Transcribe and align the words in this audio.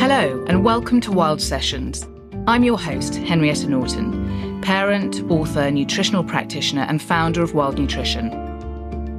Hello, 0.00 0.42
and 0.48 0.64
welcome 0.64 0.98
to 1.02 1.12
Wild 1.12 1.42
Sessions. 1.42 2.08
I'm 2.46 2.64
your 2.64 2.78
host, 2.78 3.16
Henrietta 3.16 3.68
Norton, 3.68 4.58
parent, 4.62 5.20
author, 5.30 5.70
nutritional 5.70 6.24
practitioner, 6.24 6.86
and 6.88 7.02
founder 7.02 7.42
of 7.42 7.52
Wild 7.52 7.78
Nutrition. 7.78 8.30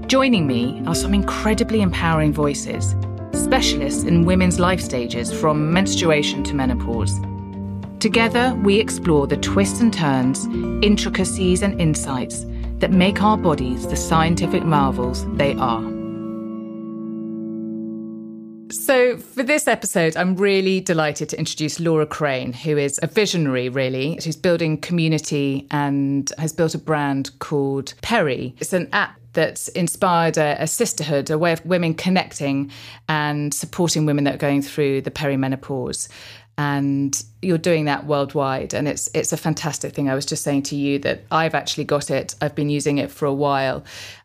Joining 0.08 0.48
me 0.48 0.82
are 0.88 0.96
some 0.96 1.14
incredibly 1.14 1.84
empowering 1.84 2.34
voices, 2.34 2.96
specialists 3.32 4.06
in 4.06 4.26
women's 4.26 4.60
life 4.60 4.82
stages 4.82 5.32
from 5.32 5.72
menstruation 5.72 6.44
to 6.46 6.56
menopause. 6.56 7.14
Together, 8.00 8.60
we 8.64 8.80
explore 8.80 9.28
the 9.28 9.38
twists 9.38 9.82
and 9.82 9.94
turns, 9.94 10.48
intricacies, 10.84 11.62
and 11.62 11.80
insights 11.80 12.44
that 12.80 12.90
make 12.90 13.22
our 13.22 13.38
bodies 13.38 13.88
the 13.88 13.96
scientific 13.96 14.64
marvels 14.64 15.32
they 15.36 15.54
are. 15.58 16.01
So, 18.72 19.18
for 19.18 19.44
this 19.44 19.68
episode, 19.68 20.16
I'm 20.16 20.36
really 20.36 20.80
delighted 20.80 21.28
to 21.30 21.38
introduce 21.38 21.80
Laura 21.80 22.06
Crane, 22.06 22.54
who 22.54 22.78
is 22.78 23.00
a 23.04 23.08
visionary, 23.08 23.68
really. 23.68 24.18
She's 24.22 24.38
building 24.38 24.80
community 24.80 25.68
and 25.72 26.32
has 26.38 26.54
built 26.54 26.74
a 26.74 26.78
brand 26.78 27.38
called 27.40 27.94
Perry. 28.02 28.56
It's 28.60 28.72
an 28.72 28.88
app 28.94 29.20
that's 29.34 29.68
inspired 29.70 30.38
a, 30.38 30.62
a, 30.62 30.68
sisterhood, 30.68 31.30
a 31.30 31.38
way 31.38 31.52
of 31.52 31.66
women 31.66 31.94
connecting 31.94 32.72
and 33.10 33.54
supporting 33.54 34.06
women 34.06 34.24
that 34.24 34.36
are 34.36 34.38
going 34.38 34.62
through 34.62 35.02
the 35.02 35.12
perimenopause. 35.12 36.08
And 36.58 37.22
you're 37.42 37.58
doing 37.58 37.86
that 37.86 38.06
worldwide, 38.06 38.74
and 38.74 38.88
it's 38.88 39.10
it's 39.14 39.34
a 39.34 39.38
fantastic 39.38 39.94
thing. 39.94 40.10
I 40.10 40.16
was 40.16 40.26
just 40.26 40.44
saying 40.44 40.64
to 40.64 40.76
you 40.76 41.00
that 41.00 41.24
I've 41.32 41.56
actually 41.56 41.86
got 41.86 42.12
it. 42.12 42.36
I've 42.42 42.56
been 42.56 42.70
using 42.70 42.98
it 42.98 43.10
for 43.10 43.26
a 43.26 43.34
while, 43.34 43.84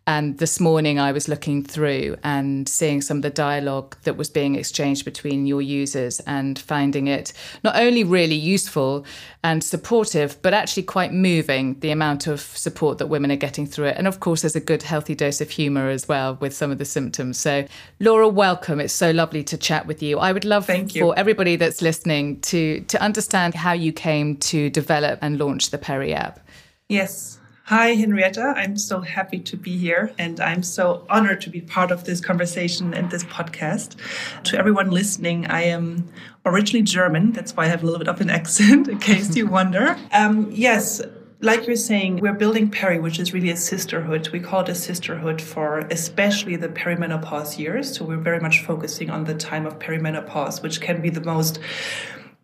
and 0.09 0.39
this 0.39 0.61
morning 0.61 1.01
I 1.01 1.11
was 1.11 1.27
looking 1.27 1.65
through 1.65 2.17
and 2.23 2.69
seeing 2.69 3.03
some 3.03 3.17
of 3.17 3.23
the 3.25 3.31
dialogue 3.31 3.97
that 4.05 4.17
was 4.17 4.31
being 4.31 4.55
exchanged 4.55 5.05
between 5.05 5.47
your 5.47 5.61
users 5.61 6.21
and 6.21 6.57
finding 6.57 7.09
it 7.09 7.33
not 7.65 7.75
only 7.75 8.05
really 8.05 8.37
useful 8.37 9.05
and 9.43 9.65
supportive, 9.65 10.41
but 10.43 10.55
actually 10.55 10.85
quite 10.85 11.13
moving 11.13 11.79
the 11.81 11.91
amount 11.91 12.29
of 12.29 12.41
support 12.41 12.99
that 12.99 13.09
women 13.09 13.33
are 13.33 13.37
getting 13.37 13.67
through 13.67 13.87
it. 13.87 13.97
And 13.97 14.07
of 14.07 14.21
course, 14.21 14.43
there's 14.43 14.55
a 14.55 14.61
good 14.61 14.85
healthy 14.85 15.17
dose 15.17 15.41
of 15.41 15.51
humor 15.51 15.89
as 15.89 16.07
well 16.07 16.37
with 16.41 16.55
some 16.55 16.71
of 16.71 16.79
the 16.79 16.85
symptoms. 16.85 17.37
So, 17.37 17.67
Laura, 17.99 18.29
welcome. 18.29 18.79
It's 18.79 18.95
so 18.95 19.11
lovely 19.11 19.43
to 19.43 19.57
chat 19.57 19.87
with 19.87 20.05
you. 20.05 20.21
I 20.21 20.33
would 20.33 20.45
love 20.45 20.67
you. 20.95 21.01
for 21.01 21.19
everybody 21.19 21.57
that's 21.57 21.83
listening 21.83 22.41
to, 22.43 22.81
to 22.83 23.03
understand 23.07 23.55
how 23.55 23.73
you 23.73 23.93
came 23.93 24.37
to 24.37 24.69
develop 24.69 25.19
and 25.23 25.39
launch 25.39 25.71
the 25.71 25.79
Perry 25.79 26.13
app. 26.13 26.41
Yes. 26.89 27.39
Hi, 27.65 27.95
Henrietta. 27.95 28.55
I'm 28.57 28.77
so 28.77 29.01
happy 29.01 29.41
to 29.41 29.57
be 29.57 29.77
here 29.77 30.13
and 30.19 30.39
I'm 30.39 30.63
so 30.63 31.05
honored 31.09 31.41
to 31.41 31.51
be 31.51 31.61
part 31.61 31.91
of 31.91 32.05
this 32.05 32.21
conversation 32.21 32.95
and 32.95 33.11
this 33.11 33.25
podcast. 33.25 33.97
To 34.45 34.59
everyone 34.59 34.91
listening, 34.91 35.47
I 35.47 35.63
am 35.63 36.09
originally 36.45 36.83
German. 36.83 37.33
That's 37.33 37.57
why 37.57 37.65
I 37.65 37.69
have 37.69 37.83
a 37.83 37.87
little 37.87 37.99
bit 37.99 38.09
of 38.09 38.21
an 38.21 38.31
accent, 38.41 38.87
in 38.89 38.99
case 38.99 39.35
you 39.35 39.47
wonder. 39.49 39.97
Um, 40.13 40.49
yes, 40.53 41.03
like 41.41 41.67
you're 41.67 41.77
saying, 41.77 42.21
we're 42.21 42.33
building 42.33 42.71
Perry, 42.71 42.99
which 43.01 43.19
is 43.19 43.33
really 43.35 43.51
a 43.51 43.57
sisterhood. 43.57 44.29
We 44.29 44.41
call 44.41 44.61
it 44.61 44.69
a 44.69 44.75
sisterhood 44.75 45.43
for 45.43 45.81
especially 45.91 46.57
the 46.57 46.69
perimenopause 46.69 47.59
years. 47.59 47.97
So 47.97 48.05
we're 48.05 48.17
very 48.31 48.41
much 48.41 48.65
focusing 48.65 49.11
on 49.11 49.25
the 49.25 49.35
time 49.35 49.67
of 49.67 49.79
perimenopause, 49.79 50.63
which 50.63 50.81
can 50.81 51.03
be 51.03 51.11
the 51.11 51.21
most 51.21 51.59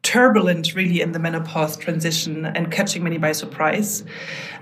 turbulent 0.03 0.75
really 0.75 1.01
in 1.01 1.13
the 1.13 1.19
menopause 1.19 1.77
transition 1.77 2.45
and 2.45 2.73
catching 2.73 3.05
many 3.05 3.19
by 3.19 3.33
surprise. 3.33 4.05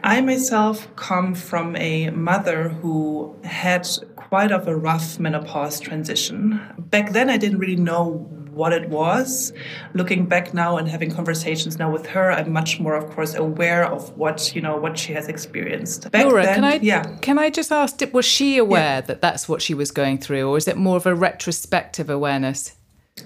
I 0.03 0.21
myself 0.21 0.95
come 0.97 1.35
from 1.35 1.77
a 1.77 2.11
mother 2.11 2.69
who 2.69 3.35
had 3.45 3.89
quite 4.17 4.53
of 4.53 4.69
a 4.69 4.77
rough 4.77 5.19
menopause 5.19 5.81
transition. 5.81 6.61
Back 6.79 7.13
then 7.13 7.31
I 7.31 7.37
didn't 7.37 7.59
really 7.59 7.77
know 7.77 8.29
what 8.51 8.73
it 8.73 8.89
was. 8.91 9.53
Looking 9.95 10.27
back 10.27 10.53
now 10.53 10.77
and 10.77 10.89
having 10.89 11.11
conversations 11.11 11.79
now 11.79 11.91
with 11.91 12.07
her, 12.07 12.31
I'm 12.31 12.53
much 12.53 12.79
more, 12.79 12.95
of 12.95 13.09
course, 13.11 13.35
aware 13.35 13.85
of 13.85 14.17
what 14.17 14.55
you 14.55 14.61
know 14.61 14.77
what 14.77 14.99
she 14.99 15.13
has 15.15 15.29
experienced. 15.29 16.11
Back 16.11 16.27
Laura, 16.27 16.43
then, 16.43 16.55
can 16.57 16.65
I 16.65 16.75
yeah. 16.75 17.17
can 17.23 17.39
I 17.39 17.51
just 17.51 17.73
ask? 17.73 18.01
Was 18.13 18.25
she 18.25 18.59
aware 18.59 18.97
yeah. 18.97 19.01
that 19.03 19.21
that's 19.21 19.49
what 19.49 19.63
she 19.63 19.75
was 19.75 19.91
going 19.91 20.19
through, 20.19 20.49
or 20.49 20.57
is 20.57 20.69
it 20.69 20.77
more 20.77 20.97
of 20.97 21.07
a 21.07 21.15
retrospective 21.15 22.11
awareness? 22.11 22.77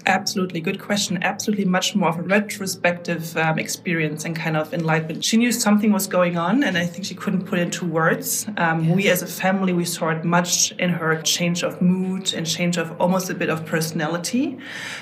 Absolutely, 0.05 0.61
good 0.61 0.79
question. 0.79 1.21
Absolutely, 1.21 1.65
much 1.65 1.95
more 1.95 2.09
of 2.09 2.19
a 2.19 2.21
retrospective 2.21 3.35
um, 3.37 3.59
experience 3.59 4.25
and 4.25 4.35
kind 4.35 4.57
of 4.57 4.73
enlightenment. 4.73 5.23
She 5.23 5.37
knew 5.37 5.51
something 5.51 5.91
was 5.91 6.07
going 6.07 6.37
on, 6.37 6.63
and 6.63 6.77
I 6.77 6.85
think 6.85 7.05
she 7.05 7.15
couldn't 7.15 7.45
put 7.45 7.59
it 7.59 7.63
into 7.63 7.85
words. 7.85 8.47
Um, 8.57 8.83
yes. 8.83 8.95
We, 8.95 9.09
as 9.09 9.21
a 9.21 9.27
family, 9.27 9.73
we 9.73 9.85
saw 9.85 10.09
it 10.09 10.23
much 10.23 10.71
in 10.73 10.89
her 10.89 11.21
change 11.21 11.63
of 11.63 11.81
mood 11.81 12.33
and 12.33 12.45
change 12.45 12.77
of 12.77 12.99
almost 12.99 13.29
a 13.29 13.35
bit 13.35 13.49
of 13.49 13.65
personality. 13.65 14.57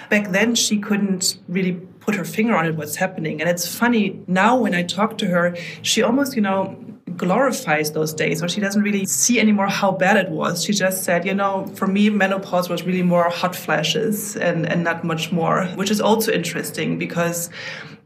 Back 0.10 0.30
then, 0.30 0.56
she 0.56 0.80
couldn't 0.80 1.38
really 1.48 1.82
put 2.00 2.16
her 2.16 2.26
finger 2.26 2.54
on 2.54 2.66
it 2.66 2.76
what's 2.76 2.98
happening 2.98 3.40
and 3.40 3.50
it's 3.50 3.66
funny 3.66 4.22
now 4.28 4.58
when 4.58 4.76
i 4.76 4.84
talk 4.84 5.18
to 5.18 5.28
her 5.28 5.56
she 5.84 6.02
almost 6.04 6.36
you 6.36 6.42
know 6.42 6.78
glorifies 7.18 7.92
those 7.92 8.14
days 8.14 8.42
or 8.42 8.50
she 8.50 8.62
doesn't 8.62 8.82
really 8.82 9.06
see 9.06 9.40
anymore 9.40 9.68
how 9.68 9.92
bad 9.92 10.18
it 10.18 10.30
was. 10.30 10.64
She 10.64 10.74
just 10.74 11.04
said, 11.04 11.26
you 11.26 11.34
know, 11.34 11.66
for 11.76 11.88
me, 11.88 12.10
menopause 12.10 12.70
was 12.70 12.84
really 12.84 13.04
more 13.04 13.30
hot 13.30 13.56
flashes 13.56 14.36
and, 14.36 14.66
and 14.66 14.84
not 14.84 15.04
much 15.04 15.32
more, 15.32 15.66
which 15.76 15.92
is 15.92 16.02
also 16.02 16.32
interesting 16.32 16.98
because 16.98 17.50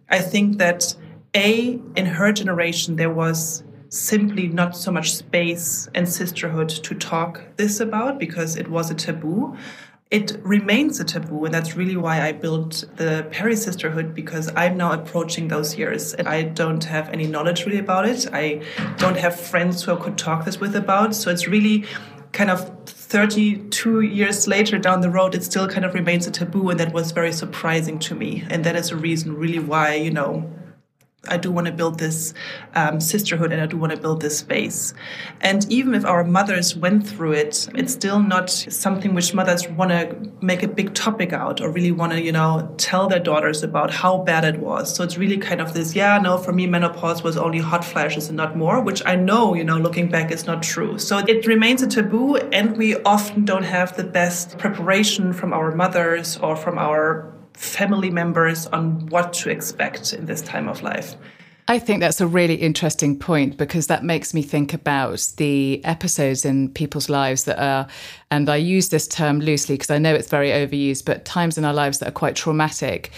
I 0.10 0.20
think 0.20 0.58
that 0.58 0.96
A, 1.36 1.80
in 1.96 2.06
her 2.06 2.32
generation, 2.32 2.96
there 2.96 3.12
was 3.12 3.64
simply 3.90 4.48
not 4.48 4.76
so 4.76 4.92
much 4.92 5.14
space 5.14 5.88
and 5.96 6.08
sisterhood 6.08 6.70
to 6.70 6.96
talk 6.96 7.42
this 7.56 7.80
about 7.80 8.20
because 8.20 8.56
it 8.56 8.68
was 8.68 8.92
a 8.92 8.96
taboo 8.96 9.56
it 10.10 10.38
remains 10.42 11.02
a 11.02 11.04
taboo 11.04 11.44
and 11.44 11.54
that's 11.54 11.76
really 11.76 11.98
why 11.98 12.22
i 12.22 12.32
built 12.32 12.86
the 12.96 13.28
Perry 13.32 13.56
sisterhood 13.56 14.14
because 14.16 14.50
i'm 14.56 14.78
now 14.78 14.94
approaching 14.94 15.50
those 15.50 15.78
years 15.78 16.14
and 16.14 16.28
i 16.28 16.44
don't 16.44 16.86
have 16.86 17.10
any 17.10 17.28
knowledge 17.28 17.66
really 17.66 17.80
about 17.80 18.08
it. 18.08 18.26
I 18.32 18.62
don't 18.98 19.18
have 19.18 19.38
friends 19.38 19.84
who 19.84 19.94
i 19.94 19.96
could 19.98 20.18
talk 20.18 20.46
this 20.46 20.60
with 20.60 20.76
about 20.76 21.14
so 21.14 21.30
it's 21.30 21.48
really 21.48 21.86
kind 22.32 22.50
of 22.50 22.86
32 22.86 24.02
years 24.02 24.48
later 24.48 24.78
down 24.78 25.02
the 25.02 25.10
road 25.10 25.36
it 25.36 25.44
still 25.44 25.68
kind 25.68 25.84
of 25.86 25.94
remains 25.94 26.26
a 26.26 26.32
taboo 26.32 26.70
and 26.70 26.80
that 26.80 26.94
was 26.94 27.12
very 27.12 27.34
surprising 27.34 28.00
to 28.00 28.16
me 28.16 28.46
and 28.50 28.64
that 28.64 28.76
is 28.76 28.92
a 28.92 28.96
reason 28.96 29.36
really 29.36 29.60
why 29.60 29.94
you 29.94 30.12
know 30.12 30.50
I 31.30 31.38
do 31.38 31.52
want 31.52 31.68
to 31.68 31.74
build 31.74 32.00
this 32.00 32.34
um, 32.76 33.00
sisterhood 33.00 33.52
and 33.52 33.62
I 33.62 33.66
do 33.66 33.78
want 33.78 33.92
to 33.92 34.00
build 34.00 34.22
this 34.22 34.38
space. 34.40 34.94
And 35.42 35.70
even 35.72 35.94
if 35.94 36.06
our 36.06 36.24
mothers 36.24 36.76
went 36.76 37.08
through 37.08 37.34
it, 37.34 37.68
it's 37.76 37.94
still 37.94 38.20
not 38.20 38.50
something 38.50 39.14
which 39.14 39.34
mothers 39.34 39.68
want 39.70 39.92
to 39.92 40.32
make 40.42 40.64
a 40.64 40.68
big 40.68 40.94
topic 40.94 41.34
out 41.34 41.62
or 41.62 41.72
really 41.72 41.92
want 41.92 42.14
to, 42.14 42.22
you 42.22 42.32
know, 42.32 42.74
tell 42.78 43.08
their 43.08 43.20
daughters 43.20 43.64
about 43.64 43.92
how 43.92 44.20
bad 44.24 44.46
it 44.46 44.60
was. 44.60 44.96
So 44.96 45.04
it's 45.04 45.18
really 45.18 45.38
kind 45.38 45.62
of 45.62 45.74
this, 45.74 45.96
yeah, 45.96 46.18
no, 46.20 46.38
for 46.38 46.54
me, 46.54 46.68
menopause 46.68 47.24
was 47.24 47.38
only 47.38 47.60
hot 47.60 47.84
flashes 47.84 48.28
and 48.28 48.38
not 48.38 48.56
more, 48.56 48.82
which 48.82 49.02
I 49.06 49.16
know, 49.16 49.54
you 49.54 49.64
know, 49.64 49.78
looking 49.78 50.10
back 50.10 50.32
is 50.32 50.46
not 50.46 50.64
true. 50.64 50.98
So 50.98 51.18
it 51.18 51.46
remains 51.46 51.82
a 51.82 51.88
taboo 51.88 52.38
and 52.38 52.78
we 52.78 52.96
often 53.04 53.46
don't 53.46 53.64
have 53.64 53.98
the 53.98 54.04
best 54.04 54.58
preparation 54.58 55.34
from 55.34 55.52
our 55.54 55.74
mothers 55.76 56.38
or 56.38 56.56
from 56.56 56.78
our 56.78 57.37
family 57.58 58.12
members 58.12 58.68
on 58.68 59.08
what 59.08 59.34
to 59.34 59.50
expect 59.50 60.14
in 60.14 60.26
this 60.26 60.42
time 60.42 60.70
of 60.70 60.84
life. 60.84 61.16
I 61.70 61.80
think 61.80 62.00
that's 62.00 62.22
a 62.22 62.28
really 62.28 62.56
interesting 62.56 63.20
point 63.20 63.58
because 63.58 63.88
that 63.88 64.02
makes 64.02 64.34
me 64.34 64.42
think 64.42 64.74
about 64.74 65.28
the 65.36 65.84
episodes 65.84 66.46
in 66.46 66.70
people's 66.70 67.10
lives 67.10 67.44
that 67.44 67.60
are, 67.60 67.88
and 68.32 68.50
I 68.50 68.56
use 68.56 68.88
this 68.88 69.06
term 69.06 69.42
loosely 69.42 69.76
because 69.76 69.90
I 69.90 69.98
know 69.98 70.16
it's 70.16 70.30
very 70.30 70.52
overused, 70.52 71.04
but 71.04 71.26
times 71.26 71.58
in 71.58 71.66
our 71.66 71.74
lives 71.74 72.00
that 72.00 72.08
are 72.08 72.14
quite 72.14 72.38
traumatic 72.38 73.12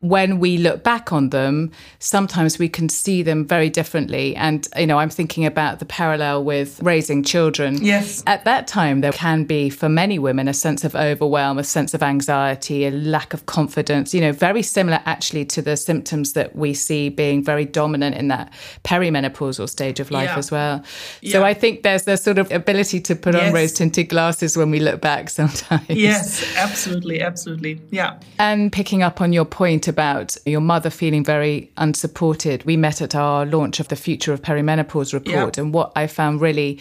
when 0.00 0.38
we 0.38 0.58
look 0.58 0.84
back 0.84 1.12
on 1.12 1.30
them, 1.30 1.72
sometimes 1.98 2.56
we 2.56 2.68
can 2.68 2.88
see 2.88 3.20
them 3.22 3.44
very 3.44 3.68
differently. 3.68 4.36
And, 4.36 4.66
you 4.76 4.86
know, 4.86 4.98
I'm 4.98 5.10
thinking 5.10 5.44
about 5.44 5.80
the 5.80 5.84
parallel 5.86 6.44
with 6.44 6.80
raising 6.80 7.24
children. 7.24 7.84
Yes. 7.84 8.22
At 8.24 8.44
that 8.44 8.68
time, 8.68 9.00
there 9.00 9.10
can 9.10 9.42
be, 9.42 9.70
for 9.70 9.88
many 9.88 10.20
women, 10.20 10.46
a 10.46 10.54
sense 10.54 10.84
of 10.84 10.94
overwhelm, 10.94 11.58
a 11.58 11.64
sense 11.64 11.94
of 11.94 12.02
anxiety, 12.02 12.86
a 12.86 12.92
lack 12.92 13.34
of 13.34 13.46
confidence, 13.46 14.14
you 14.14 14.20
know, 14.20 14.30
very 14.30 14.62
similar 14.62 15.00
actually 15.04 15.44
to 15.46 15.62
the 15.62 15.76
symptoms 15.76 16.34
that 16.34 16.54
we 16.54 16.74
see 16.74 17.08
being 17.08 17.42
very 17.42 17.64
dominant 17.64 18.14
in 18.14 18.28
that 18.28 18.52
perimenopausal 18.84 19.68
stage 19.68 19.98
of 19.98 20.12
life 20.12 20.30
yeah. 20.30 20.38
as 20.38 20.52
well. 20.52 20.84
Yeah. 21.22 21.32
So 21.32 21.44
I 21.44 21.54
think 21.54 21.82
there's 21.82 22.04
the 22.04 22.16
sort 22.16 22.38
of 22.38 22.52
ability 22.52 23.00
to 23.00 23.16
put 23.16 23.34
yes. 23.34 23.48
on 23.48 23.52
rose 23.52 23.72
tinted 23.72 24.10
glasses 24.10 24.56
when 24.56 24.70
we 24.70 24.78
look 24.78 25.00
back 25.00 25.28
sometimes. 25.40 25.88
Yes, 25.88 26.56
absolutely. 26.56 27.20
Absolutely. 27.20 27.80
Yeah. 27.90 28.20
And 28.38 28.70
picking 28.70 29.02
up 29.02 29.20
on 29.20 29.32
your 29.32 29.44
point 29.44 29.87
about 29.88 30.36
your 30.46 30.60
mother 30.60 30.90
feeling 30.90 31.24
very 31.24 31.70
unsupported. 31.76 32.64
We 32.64 32.76
met 32.76 33.00
at 33.02 33.14
our 33.14 33.46
launch 33.46 33.80
of 33.80 33.88
the 33.88 33.96
Future 33.96 34.32
of 34.32 34.42
Perimenopause 34.42 35.12
report, 35.12 35.58
and 35.58 35.72
what 35.74 35.92
I 35.96 36.06
found 36.06 36.40
really 36.40 36.78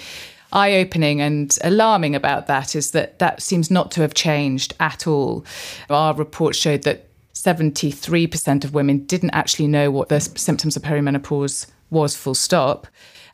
eye 0.53 0.75
opening 0.75 1.21
and 1.21 1.57
alarming 1.63 2.15
about 2.15 2.47
that 2.47 2.75
is 2.75 2.91
that 2.91 3.19
that 3.19 3.41
seems 3.41 3.69
not 3.69 3.91
to 3.91 4.01
have 4.01 4.13
changed 4.13 4.73
at 4.79 5.07
all. 5.07 5.45
Our 5.89 6.13
report 6.13 6.55
showed 6.55 6.83
that 6.83 7.07
73% 7.33 8.63
of 8.63 8.73
women 8.73 9.05
didn't 9.05 9.31
actually 9.31 9.67
know 9.67 9.91
what 9.91 10.09
the 10.09 10.19
symptoms 10.19 10.75
of 10.75 10.83
perimenopause 10.83 11.67
was 11.89 12.15
full 12.15 12.35
stop. 12.35 12.87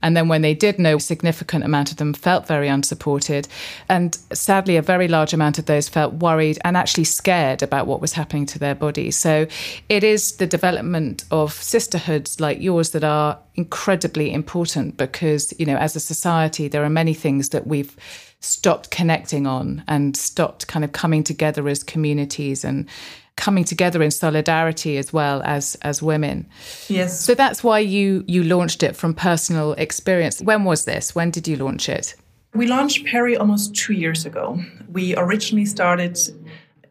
And 0.03 0.15
then 0.15 0.27
when 0.27 0.43
they 0.43 0.53
did 0.53 0.77
know, 0.77 0.97
a 0.97 0.99
significant 0.99 1.63
amount 1.63 1.89
of 1.89 1.97
them 1.97 2.13
felt 2.13 2.45
very 2.45 2.67
unsupported. 2.67 3.47
And 3.89 4.15
sadly, 4.33 4.75
a 4.75 4.81
very 4.83 5.07
large 5.07 5.33
amount 5.33 5.57
of 5.57 5.65
those 5.65 5.89
felt 5.89 6.13
worried 6.15 6.59
and 6.63 6.77
actually 6.77 7.05
scared 7.05 7.63
about 7.63 7.87
what 7.87 8.01
was 8.01 8.13
happening 8.13 8.45
to 8.47 8.59
their 8.59 8.75
bodies. 8.75 9.17
So 9.17 9.47
it 9.89 10.03
is 10.03 10.33
the 10.33 10.45
development 10.45 11.23
of 11.31 11.53
sisterhoods 11.53 12.39
like 12.39 12.61
yours 12.61 12.91
that 12.91 13.03
are 13.03 13.39
incredibly 13.55 14.31
important 14.31 14.97
because, 14.97 15.53
you 15.57 15.65
know, 15.65 15.77
as 15.77 15.95
a 15.95 15.99
society, 15.99 16.67
there 16.67 16.83
are 16.83 16.89
many 16.89 17.13
things 17.13 17.49
that 17.49 17.65
we've 17.65 17.95
stopped 18.39 18.91
connecting 18.91 19.47
on 19.47 19.83
and 19.87 20.17
stopped 20.17 20.67
kind 20.67 20.83
of 20.83 20.91
coming 20.91 21.23
together 21.23 21.67
as 21.69 21.81
communities 21.81 22.65
and 22.65 22.89
coming 23.35 23.63
together 23.63 24.01
in 24.01 24.11
solidarity 24.11 24.97
as 24.97 25.11
well 25.11 25.41
as 25.43 25.75
as 25.81 26.01
women. 26.01 26.47
Yes. 26.87 27.19
So 27.19 27.33
that's 27.33 27.63
why 27.63 27.79
you 27.79 28.23
you 28.27 28.43
launched 28.43 28.83
it 28.83 28.95
from 28.95 29.13
personal 29.13 29.73
experience. 29.73 30.41
When 30.41 30.63
was 30.63 30.85
this? 30.85 31.15
When 31.15 31.31
did 31.31 31.47
you 31.47 31.55
launch 31.57 31.89
it? 31.89 32.15
We 32.53 32.67
launched 32.67 33.05
Perry 33.05 33.35
almost 33.35 33.75
two 33.75 33.93
years 33.93 34.25
ago. 34.25 34.59
We 34.91 35.15
originally 35.17 35.65
started 35.65 36.19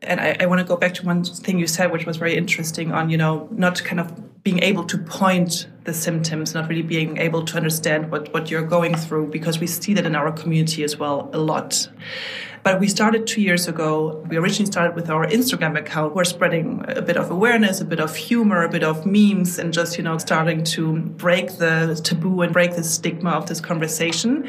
and 0.03 0.21
I, 0.21 0.37
I 0.41 0.47
want 0.47 0.61
to 0.61 0.65
go 0.65 0.77
back 0.77 0.95
to 0.95 1.07
one 1.07 1.25
thing 1.25 1.59
you 1.59 1.67
said, 1.67 1.93
which 1.93 2.07
was 2.07 2.17
very 2.17 2.37
interesting 2.37 2.93
on, 2.93 3.09
you 3.09 3.17
know, 3.17 3.49
not 3.53 3.83
kind 3.85 4.01
of 4.01 4.43
being 4.43 4.61
able 4.61 4.85
to 4.85 4.99
point 4.99 5.69
the 5.85 5.95
symptoms, 5.95 6.55
not 6.55 6.69
really 6.69 6.83
being 6.83 7.17
able 7.19 7.45
to 7.45 7.57
understand 7.57 8.11
what, 8.11 8.33
what 8.35 8.51
you're 8.51 8.67
going 8.67 8.95
through, 8.97 9.29
because 9.29 9.61
we 9.61 9.67
see 9.67 9.95
that 9.95 10.05
in 10.05 10.17
our 10.17 10.33
community 10.33 10.83
as 10.83 10.97
well 10.97 11.31
a 11.33 11.39
lot. 11.39 11.89
But 12.63 12.79
we 12.79 12.87
started 12.87 13.27
two 13.27 13.43
years 13.43 13.67
ago. 13.67 14.25
We 14.29 14.37
originally 14.37 14.71
started 14.71 14.95
with 14.95 15.11
our 15.11 15.27
Instagram 15.27 15.77
account. 15.77 16.15
We're 16.15 16.23
spreading 16.25 16.85
a 16.87 17.03
bit 17.03 17.17
of 17.17 17.31
awareness, 17.31 17.81
a 17.81 17.85
bit 17.85 17.99
of 17.99 18.15
humor, 18.15 18.63
a 18.63 18.69
bit 18.69 18.85
of 18.85 19.05
memes, 19.05 19.59
and 19.59 19.73
just, 19.73 19.99
you 19.99 20.05
know, 20.05 20.17
starting 20.19 20.63
to 20.65 20.99
break 21.01 21.59
the 21.59 22.01
taboo 22.05 22.43
and 22.43 22.53
break 22.53 22.77
the 22.77 22.85
stigma 22.85 23.31
of 23.31 23.47
this 23.47 23.61
conversation. 23.61 24.49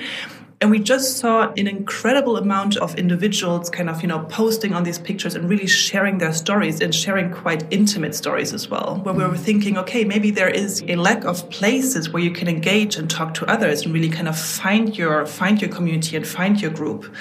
And 0.63 0.71
we 0.71 0.80
just 0.80 1.18
saw 1.18 1.51
an 1.57 1.68
incredible 1.68 2.38
amount 2.38 2.77
of 2.77 2.95
individuals 2.95 3.69
kind 3.69 3.89
of, 3.89 4.01
you 4.01 4.07
know, 4.07 4.19
posting 4.30 4.74
on 4.74 4.86
these 4.86 4.98
pictures 4.98 5.36
and 5.36 5.50
really 5.50 5.68
sharing 5.68 6.19
their 6.19 6.31
stories 6.31 6.80
and 6.80 6.95
sharing 6.95 7.31
quite 7.31 7.65
intimate 7.69 8.15
stories 8.15 8.54
as 8.54 8.69
well, 8.69 9.01
where 9.04 9.13
we 9.13 9.25
were 9.25 9.36
thinking, 9.36 9.77
okay, 9.77 10.06
maybe 10.06 10.31
there 10.31 10.48
is 10.48 10.81
a 10.88 10.95
lack 10.95 11.25
of 11.25 11.50
places 11.50 12.12
where 12.12 12.24
you 12.24 12.31
can 12.31 12.48
engage 12.48 12.95
and 12.95 13.10
talk 13.10 13.33
to 13.33 13.45
others 13.51 13.83
and 13.83 13.94
really 13.94 14.07
kind 14.07 14.30
of 14.30 14.39
find 14.39 14.98
your 14.98 15.25
find 15.25 15.62
your 15.62 15.69
community 15.69 16.15
and 16.15 16.25
find 16.25 16.62
your 16.62 16.71
group. 16.71 17.13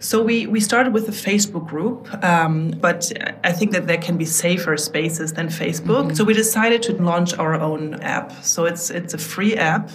So 0.00 0.20
we, 0.20 0.48
we 0.48 0.58
started 0.58 0.92
with 0.92 1.08
a 1.08 1.12
Facebook 1.12 1.68
group, 1.68 2.12
um, 2.24 2.72
but 2.80 3.12
I 3.44 3.52
think 3.52 3.70
that 3.70 3.86
there 3.86 3.98
can 3.98 4.16
be 4.16 4.24
safer 4.24 4.76
spaces 4.76 5.34
than 5.34 5.46
Facebook. 5.46 6.06
Mm-hmm. 6.06 6.14
So 6.14 6.24
we 6.24 6.34
decided 6.34 6.82
to 6.84 6.94
launch 6.94 7.38
our 7.38 7.54
own 7.54 8.00
app. 8.00 8.32
So 8.42 8.64
it's 8.64 8.90
it's 8.90 9.14
a 9.14 9.18
free 9.18 9.54
app. 9.56 9.90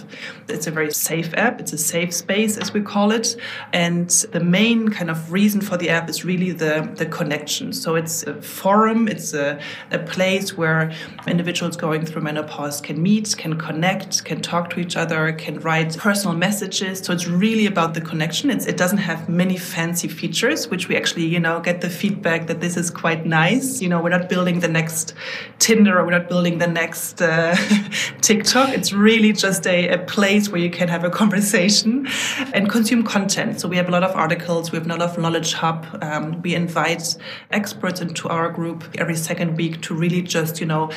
It's 0.48 0.66
a 0.66 0.70
very 0.70 0.92
safe 0.92 1.34
app. 1.34 1.60
It's 1.60 1.74
a 1.74 1.78
safe 1.78 2.14
space, 2.14 2.56
as 2.56 2.72
we 2.72 2.85
call 2.86 3.12
it. 3.12 3.36
And 3.72 4.08
the 4.32 4.40
main 4.40 4.88
kind 4.88 5.10
of 5.10 5.32
reason 5.32 5.60
for 5.60 5.76
the 5.76 5.90
app 5.90 6.08
is 6.08 6.24
really 6.24 6.52
the, 6.52 6.90
the 6.96 7.06
connection. 7.06 7.72
So 7.72 7.96
it's 7.96 8.22
a 8.22 8.40
forum, 8.40 9.08
it's 9.08 9.34
a, 9.34 9.60
a 9.90 9.98
place 9.98 10.56
where 10.56 10.92
individuals 11.26 11.76
going 11.76 12.06
through 12.06 12.22
menopause 12.22 12.80
can 12.80 13.02
meet, 13.02 13.34
can 13.36 13.58
connect, 13.58 14.24
can 14.24 14.40
talk 14.40 14.70
to 14.70 14.80
each 14.80 14.96
other, 14.96 15.32
can 15.32 15.60
write 15.60 15.96
personal 15.98 16.36
messages. 16.36 17.00
So 17.00 17.12
it's 17.12 17.26
really 17.26 17.66
about 17.66 17.94
the 17.94 18.00
connection. 18.00 18.50
It's, 18.50 18.66
it 18.66 18.76
doesn't 18.76 18.98
have 18.98 19.28
many 19.28 19.56
fancy 19.56 20.08
features, 20.08 20.68
which 20.68 20.88
we 20.88 20.96
actually, 20.96 21.26
you 21.26 21.40
know, 21.40 21.60
get 21.60 21.80
the 21.80 21.90
feedback 21.90 22.46
that 22.46 22.60
this 22.60 22.76
is 22.76 22.90
quite 22.90 23.26
nice. 23.26 23.82
You 23.82 23.88
know, 23.88 24.00
we're 24.02 24.16
not 24.18 24.28
building 24.28 24.60
the 24.60 24.68
next 24.68 25.14
Tinder 25.58 25.98
or 25.98 26.04
we're 26.04 26.18
not 26.18 26.28
building 26.28 26.58
the 26.58 26.66
next 26.66 27.20
uh, 27.20 27.56
TikTok. 28.20 28.70
It's 28.70 28.92
really 28.92 29.32
just 29.32 29.66
a, 29.66 29.88
a 29.88 29.98
place 29.98 30.48
where 30.48 30.60
you 30.60 30.70
can 30.70 30.88
have 30.88 31.04
a 31.04 31.10
conversation 31.10 32.06
and 32.52 32.68
consume 32.76 33.02
content. 33.02 33.60
So 33.60 33.68
we 33.68 33.76
have 33.76 33.88
a 33.88 33.90
lot 33.90 34.02
of 34.02 34.14
articles, 34.14 34.70
we 34.70 34.76
have 34.78 34.86
a 34.86 34.90
lot 34.90 35.00
of 35.00 35.18
knowledge 35.18 35.54
hub. 35.54 35.86
Um, 36.02 36.42
we 36.42 36.54
invite 36.54 37.16
experts 37.50 38.00
into 38.00 38.28
our 38.28 38.50
group 38.50 38.84
every 38.98 39.16
second 39.16 39.56
week 39.56 39.80
to 39.82 39.94
really 39.94 40.20
just, 40.20 40.60
you 40.60 40.66
know, 40.66 40.90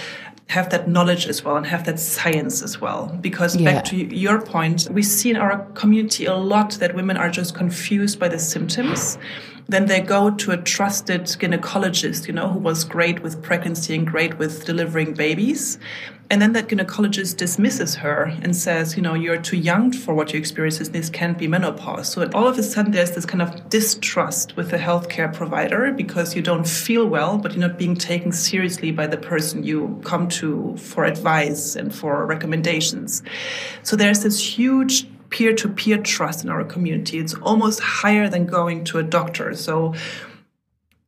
have 0.47 0.69
that 0.71 0.89
knowledge 0.89 1.27
as 1.27 1.45
well 1.45 1.55
and 1.55 1.65
have 1.65 1.85
that 1.85 1.99
science 1.99 2.61
as 2.61 2.81
well. 2.81 3.17
Because 3.21 3.55
yeah. 3.55 3.71
back 3.71 3.85
to 3.85 3.95
your 3.95 4.41
point, 4.41 4.89
we 4.91 5.03
see 5.03 5.29
in 5.29 5.37
our 5.37 5.65
community 5.73 6.25
a 6.25 6.35
lot 6.35 6.71
that 6.81 6.95
women 6.95 7.15
are 7.15 7.29
just 7.29 7.55
confused 7.55 8.19
by 8.19 8.27
the 8.27 8.39
symptoms 8.39 9.17
then 9.69 9.85
they 9.85 10.01
go 10.01 10.31
to 10.31 10.51
a 10.51 10.57
trusted 10.57 11.25
gynecologist, 11.25 12.25
you 12.25 12.33
know, 12.33 12.49
who 12.49 12.57
was 12.57 12.83
great 12.83 13.21
with 13.21 13.41
pregnancy 13.43 13.93
and 13.93 14.07
great 14.07 14.39
with 14.39 14.65
delivering 14.65 15.13
babies. 15.13 15.77
And 16.31 16.39
then 16.39 16.53
that 16.53 16.67
gynecologist 16.67 17.37
dismisses 17.37 17.95
her 17.95 18.25
and 18.43 18.55
says, 18.55 18.95
you 18.95 19.01
know, 19.01 19.15
you're 19.15 19.41
too 19.41 19.57
young 19.57 19.91
for 19.91 20.13
what 20.13 20.31
you 20.31 20.37
experience. 20.37 20.77
This 20.77 21.09
can't 21.09 21.39
be 21.39 21.47
menopause. 21.47 22.11
So 22.11 22.29
all 22.35 22.47
of 22.47 22.57
a 22.59 22.61
sudden, 22.61 22.91
there's 22.91 23.11
this 23.11 23.25
kind 23.25 23.41
of 23.41 23.67
distrust 23.69 24.55
with 24.55 24.69
the 24.69 24.77
healthcare 24.77 25.33
provider 25.33 25.91
because 25.91 26.35
you 26.35 26.43
don't 26.43 26.67
feel 26.67 27.07
well, 27.07 27.39
but 27.39 27.53
you're 27.53 27.67
not 27.67 27.79
being 27.79 27.95
taken 27.95 28.31
seriously 28.31 28.91
by 28.91 29.07
the 29.07 29.17
person 29.17 29.63
you 29.63 29.99
come 30.03 30.27
to 30.29 30.77
for 30.77 31.05
advice 31.05 31.75
and 31.75 31.95
for 31.95 32.27
recommendations. 32.27 33.23
So 33.81 33.95
there's 33.95 34.21
this 34.21 34.39
huge 34.39 35.07
peer 35.31 35.55
to 35.55 35.69
peer 35.69 35.97
trust 35.97 36.43
in 36.43 36.49
our 36.49 36.63
community. 36.63 37.17
It's 37.17 37.33
almost 37.35 37.79
higher 37.79 38.29
than 38.29 38.45
going 38.45 38.83
to 38.85 38.99
a 38.99 39.03
doctor. 39.03 39.55
So 39.55 39.95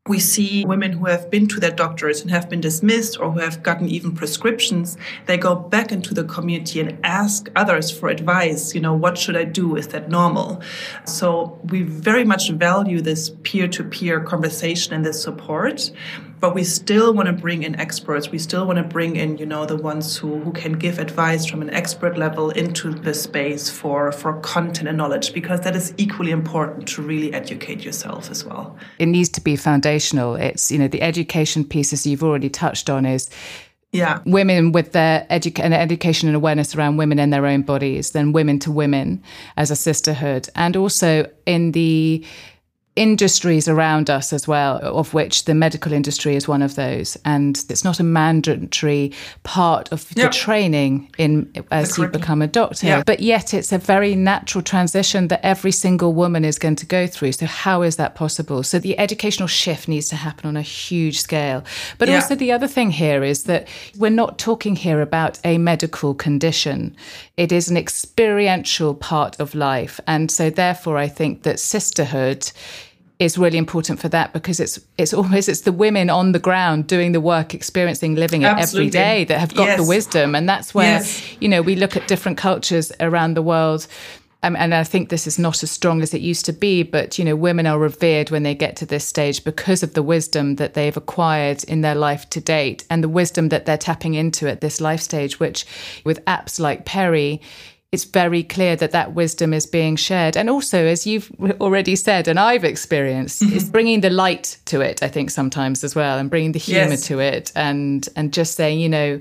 we 0.07 0.19
see 0.19 0.65
women 0.65 0.93
who 0.93 1.05
have 1.05 1.29
been 1.29 1.47
to 1.47 1.59
their 1.59 1.69
doctors 1.69 2.21
and 2.21 2.31
have 2.31 2.49
been 2.49 2.59
dismissed 2.59 3.19
or 3.19 3.31
who 3.31 3.39
have 3.39 3.61
gotten 3.61 3.87
even 3.87 4.15
prescriptions. 4.15 4.97
They 5.27 5.37
go 5.37 5.53
back 5.53 5.91
into 5.91 6.15
the 6.15 6.23
community 6.23 6.79
and 6.79 6.97
ask 7.03 7.49
others 7.55 7.91
for 7.91 8.09
advice. 8.09 8.73
You 8.73 8.81
know, 8.81 8.95
what 8.95 9.15
should 9.15 9.37
I 9.37 9.43
do? 9.43 9.75
Is 9.75 9.89
that 9.89 10.09
normal? 10.09 10.59
So 11.05 11.59
we 11.65 11.83
very 11.83 12.23
much 12.23 12.49
value 12.49 12.99
this 12.99 13.29
peer 13.43 13.67
to 13.67 13.83
peer 13.83 14.19
conversation 14.21 14.95
and 14.95 15.05
this 15.05 15.21
support 15.21 15.91
but 16.41 16.55
we 16.55 16.63
still 16.63 17.13
want 17.13 17.27
to 17.27 17.33
bring 17.33 17.61
in 17.61 17.79
experts. 17.79 18.31
We 18.31 18.39
still 18.39 18.65
want 18.65 18.77
to 18.77 18.83
bring 18.83 19.15
in, 19.15 19.37
you 19.37 19.45
know, 19.45 19.65
the 19.67 19.77
ones 19.77 20.17
who, 20.17 20.39
who 20.39 20.51
can 20.51 20.73
give 20.73 20.97
advice 20.97 21.45
from 21.45 21.61
an 21.61 21.69
expert 21.69 22.17
level 22.17 22.49
into 22.49 22.91
the 22.91 23.13
space 23.13 23.69
for, 23.69 24.11
for 24.11 24.33
content 24.41 24.89
and 24.89 24.97
knowledge, 24.97 25.33
because 25.33 25.61
that 25.61 25.75
is 25.75 25.93
equally 25.97 26.31
important 26.31 26.87
to 26.89 27.03
really 27.03 27.31
educate 27.31 27.85
yourself 27.85 28.31
as 28.31 28.43
well. 28.43 28.75
It 28.97 29.05
needs 29.05 29.29
to 29.29 29.41
be 29.41 29.55
foundational. 29.55 30.35
It's, 30.35 30.71
you 30.71 30.79
know, 30.79 30.87
the 30.87 31.03
education 31.03 31.63
pieces 31.63 32.07
you've 32.07 32.23
already 32.23 32.49
touched 32.49 32.89
on 32.89 33.05
is 33.05 33.29
yeah. 33.91 34.21
women 34.25 34.71
with 34.71 34.93
their 34.93 35.27
edu- 35.29 35.59
education 35.59 36.27
and 36.27 36.35
awareness 36.35 36.75
around 36.75 36.97
women 36.97 37.19
and 37.19 37.31
their 37.31 37.45
own 37.45 37.61
bodies, 37.61 38.11
then 38.11 38.31
women 38.31 38.57
to 38.59 38.71
women 38.71 39.21
as 39.57 39.69
a 39.69 39.75
sisterhood, 39.75 40.49
and 40.55 40.75
also 40.75 41.29
in 41.45 41.73
the 41.73 42.25
industries 42.97 43.69
around 43.69 44.09
us 44.09 44.33
as 44.33 44.47
well, 44.49 44.77
of 44.79 45.13
which 45.13 45.45
the 45.45 45.53
medical 45.53 45.93
industry 45.93 46.35
is 46.35 46.45
one 46.47 46.61
of 46.61 46.75
those. 46.75 47.17
And 47.23 47.63
it's 47.69 47.85
not 47.85 48.01
a 48.01 48.03
mandatory 48.03 49.13
part 49.43 49.89
of 49.93 50.09
the 50.09 50.27
training 50.27 51.09
in 51.17 51.51
as 51.71 51.97
you 51.97 52.07
become 52.09 52.41
a 52.41 52.47
doctor. 52.47 52.87
Yeah. 52.87 53.03
But 53.05 53.21
yet 53.21 53.53
it's 53.53 53.71
a 53.71 53.77
very 53.77 54.13
natural 54.13 54.61
transition 54.61 55.29
that 55.29 55.39
every 55.41 55.71
single 55.71 56.13
woman 56.13 56.43
is 56.43 56.59
going 56.59 56.75
to 56.77 56.85
go 56.85 57.07
through. 57.07 57.31
So 57.31 57.45
how 57.45 57.81
is 57.81 57.95
that 57.95 58.15
possible? 58.15 58.61
So 58.61 58.77
the 58.77 58.99
educational 58.99 59.47
shift 59.47 59.87
needs 59.87 60.09
to 60.09 60.17
happen 60.17 60.47
on 60.47 60.57
a 60.57 60.61
huge 60.61 61.21
scale. 61.21 61.63
But 61.97 62.09
yeah. 62.09 62.15
also 62.15 62.35
the 62.35 62.51
other 62.51 62.67
thing 62.67 62.91
here 62.91 63.23
is 63.23 63.43
that 63.43 63.69
we're 63.97 64.09
not 64.09 64.37
talking 64.37 64.75
here 64.75 65.01
about 65.01 65.39
a 65.45 65.57
medical 65.57 66.13
condition. 66.13 66.93
It 67.37 67.53
is 67.53 67.69
an 67.69 67.77
experiential 67.77 68.95
part 68.95 69.39
of 69.39 69.55
life. 69.55 70.01
And 70.07 70.29
so 70.29 70.49
therefore 70.49 70.97
I 70.97 71.07
think 71.07 71.43
that 71.43 71.57
sisterhood 71.57 72.51
is 73.21 73.37
really 73.37 73.59
important 73.59 73.99
for 73.99 74.09
that 74.09 74.33
because 74.33 74.59
it's 74.59 74.79
it's 74.97 75.13
always 75.19 75.47
it's 75.47 75.61
the 75.61 75.71
women 75.71 76.09
on 76.09 76.31
the 76.31 76.39
ground 76.39 76.87
doing 76.87 77.11
the 77.11 77.21
work 77.21 77.53
experiencing 77.53 78.15
living 78.15 78.41
it 78.41 78.45
Absolutely. 78.45 78.87
every 78.87 78.89
day 78.89 79.23
that 79.25 79.39
have 79.39 79.53
got 79.53 79.67
yes. 79.67 79.79
the 79.79 79.87
wisdom 79.87 80.35
and 80.35 80.49
that's 80.49 80.73
where 80.73 80.97
yes. 80.97 81.37
you 81.39 81.47
know 81.47 81.61
we 81.61 81.75
look 81.75 81.95
at 81.95 82.07
different 82.07 82.37
cultures 82.37 82.91
around 82.99 83.35
the 83.35 83.41
world 83.41 83.87
um, 84.43 84.55
and 84.55 84.73
I 84.73 84.83
think 84.83 85.09
this 85.09 85.27
is 85.27 85.37
not 85.37 85.61
as 85.61 85.69
strong 85.69 86.01
as 86.01 86.15
it 86.15 86.21
used 86.21 86.45
to 86.45 86.51
be, 86.51 86.81
but 86.81 87.19
you 87.19 87.23
know, 87.23 87.35
women 87.35 87.67
are 87.67 87.77
revered 87.77 88.31
when 88.31 88.41
they 88.41 88.55
get 88.55 88.75
to 88.77 88.87
this 88.87 89.05
stage 89.05 89.43
because 89.43 89.83
of 89.83 89.93
the 89.93 90.01
wisdom 90.01 90.55
that 90.55 90.73
they've 90.73 90.97
acquired 90.97 91.63
in 91.65 91.81
their 91.81 91.93
life 91.93 92.27
to 92.31 92.41
date, 92.41 92.83
and 92.89 93.03
the 93.03 93.07
wisdom 93.07 93.49
that 93.49 93.67
they're 93.67 93.77
tapping 93.77 94.15
into 94.15 94.49
at 94.49 94.61
this 94.61 94.81
life 94.81 94.99
stage. 94.99 95.39
Which, 95.39 95.63
with 96.03 96.25
apps 96.25 96.59
like 96.59 96.85
Perry, 96.85 97.39
it's 97.91 98.05
very 98.05 98.41
clear 98.41 98.77
that 98.77 98.91
that 98.91 99.13
wisdom 99.13 99.53
is 99.53 99.65
being 99.65 99.97
shared. 99.97 100.37
And 100.37 100.49
also, 100.49 100.85
as 100.85 101.05
you've 101.05 101.29
already 101.59 101.97
said, 101.97 102.29
and 102.29 102.39
I've 102.39 102.63
experienced, 102.63 103.41
mm-hmm. 103.41 103.55
is 103.55 103.69
bringing 103.69 103.99
the 103.99 104.09
light 104.09 104.57
to 104.65 104.79
it, 104.79 105.03
I 105.03 105.09
think, 105.09 105.29
sometimes 105.29 105.83
as 105.83 105.93
well, 105.93 106.17
and 106.17 106.29
bringing 106.29 106.53
the 106.53 106.59
humor 106.59 106.91
yes. 106.91 107.07
to 107.07 107.19
it, 107.19 107.51
and, 107.53 108.07
and 108.15 108.31
just 108.31 108.55
saying, 108.55 108.79
you 108.79 108.87
know, 108.87 109.19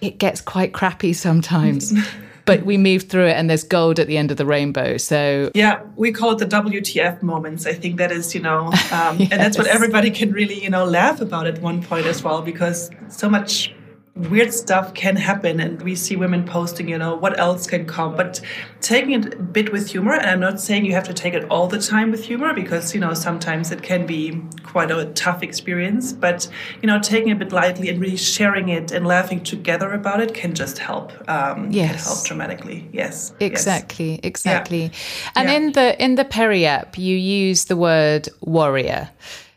it 0.00 0.18
gets 0.18 0.40
quite 0.40 0.72
crappy 0.72 1.12
sometimes. 1.12 1.92
but 2.46 2.64
we 2.64 2.78
move 2.78 3.02
through 3.02 3.26
it 3.26 3.32
and 3.32 3.50
there's 3.50 3.64
gold 3.64 3.98
at 3.98 4.06
the 4.06 4.16
end 4.16 4.30
of 4.30 4.36
the 4.36 4.46
rainbow. 4.46 4.96
So 4.96 5.50
yeah, 5.52 5.82
we 5.96 6.12
call 6.12 6.30
it 6.30 6.38
the 6.38 6.46
WTF 6.46 7.20
moments. 7.20 7.66
I 7.66 7.72
think 7.72 7.96
that 7.96 8.12
is, 8.12 8.34
you 8.36 8.40
know, 8.40 8.66
um, 8.92 9.18
yes. 9.18 9.18
and 9.32 9.40
that's 9.40 9.58
what 9.58 9.66
everybody 9.66 10.10
can 10.10 10.30
really, 10.32 10.62
you 10.62 10.70
know, 10.70 10.84
laugh 10.84 11.20
about 11.20 11.48
at 11.48 11.60
one 11.60 11.82
point 11.82 12.06
as 12.06 12.22
well, 12.22 12.42
because 12.42 12.88
so 13.08 13.28
much 13.28 13.74
weird 14.16 14.52
stuff 14.52 14.94
can 14.94 15.14
happen 15.14 15.60
and 15.60 15.82
we 15.82 15.94
see 15.94 16.16
women 16.16 16.42
posting 16.44 16.88
you 16.88 16.96
know 16.96 17.14
what 17.14 17.38
else 17.38 17.66
can 17.66 17.84
come. 17.86 18.16
But 18.16 18.40
taking 18.80 19.12
it 19.12 19.34
a 19.34 19.42
bit 19.42 19.72
with 19.72 19.90
humor 19.90 20.14
and 20.14 20.26
i'm 20.26 20.40
not 20.40 20.60
saying 20.60 20.84
you 20.84 20.92
have 20.92 21.04
to 21.04 21.14
take 21.14 21.34
it 21.34 21.44
all 21.50 21.66
the 21.66 21.78
time 21.78 22.10
with 22.10 22.24
humor 22.24 22.54
because 22.54 22.94
you 22.94 23.00
know 23.00 23.12
sometimes 23.12 23.70
it 23.70 23.82
can 23.82 24.06
be 24.06 24.40
quite 24.62 24.90
a 24.90 25.06
tough 25.12 25.42
experience. 25.42 26.12
But 26.12 26.48
you 26.82 26.86
know 26.86 26.98
taking 26.98 27.28
it 27.28 27.32
a 27.32 27.36
bit 27.36 27.52
lightly 27.52 27.88
and 27.90 28.00
really 28.00 28.16
sharing 28.16 28.70
it 28.70 28.90
and 28.90 29.06
laughing 29.06 29.42
together 29.42 29.92
about 29.92 30.20
it 30.20 30.32
can 30.32 30.54
just 30.54 30.78
help 30.78 31.12
um 31.28 31.70
yes. 31.70 32.06
help 32.06 32.24
dramatically. 32.24 32.88
Yes. 32.92 33.34
Exactly 33.40 34.12
yes. 34.12 34.20
exactly 34.22 34.82
yeah. 34.84 35.30
and 35.36 35.48
yeah. 35.48 35.56
in 35.56 35.72
the 35.72 36.02
in 36.02 36.14
the 36.14 36.24
Perry 36.24 36.64
app 36.64 36.96
you 36.96 37.16
use 37.16 37.66
the 37.66 37.76
word 37.76 38.28
warrior. 38.40 39.10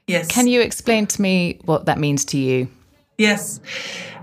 Yes. 0.07 0.27
Can 0.27 0.47
you 0.47 0.59
explain 0.61 1.05
to 1.05 1.21
me 1.21 1.59
what 1.65 1.85
that 1.85 1.99
means 1.99 2.25
to 2.25 2.37
you 2.37 2.67
yes 3.19 3.59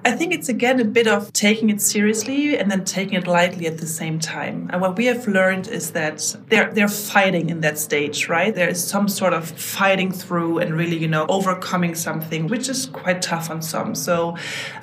I 0.06 0.12
think 0.12 0.32
it's 0.32 0.48
again 0.48 0.78
a 0.78 0.84
bit 0.84 1.08
of 1.08 1.32
taking 1.32 1.68
it 1.68 1.82
seriously 1.82 2.56
and 2.56 2.70
then 2.70 2.84
taking 2.84 3.14
it 3.14 3.26
lightly 3.26 3.66
at 3.66 3.78
the 3.78 3.88
same 3.88 4.20
time. 4.20 4.70
And 4.72 4.80
what 4.80 4.96
we 4.96 5.06
have 5.06 5.26
learned 5.26 5.66
is 5.66 5.90
that 5.92 6.36
they're 6.48 6.72
they're 6.72 6.86
fighting 6.86 7.50
in 7.50 7.60
that 7.62 7.76
stage, 7.76 8.28
right? 8.28 8.54
There 8.54 8.68
is 8.68 8.80
some 8.86 9.08
sort 9.08 9.32
of 9.32 9.50
fighting 9.50 10.12
through 10.12 10.58
and 10.58 10.74
really, 10.74 10.96
you 10.96 11.08
know, 11.08 11.26
overcoming 11.28 11.96
something, 11.96 12.46
which 12.46 12.68
is 12.68 12.86
quite 12.86 13.20
tough 13.20 13.50
on 13.50 13.62
some. 13.62 13.96
So 13.96 14.36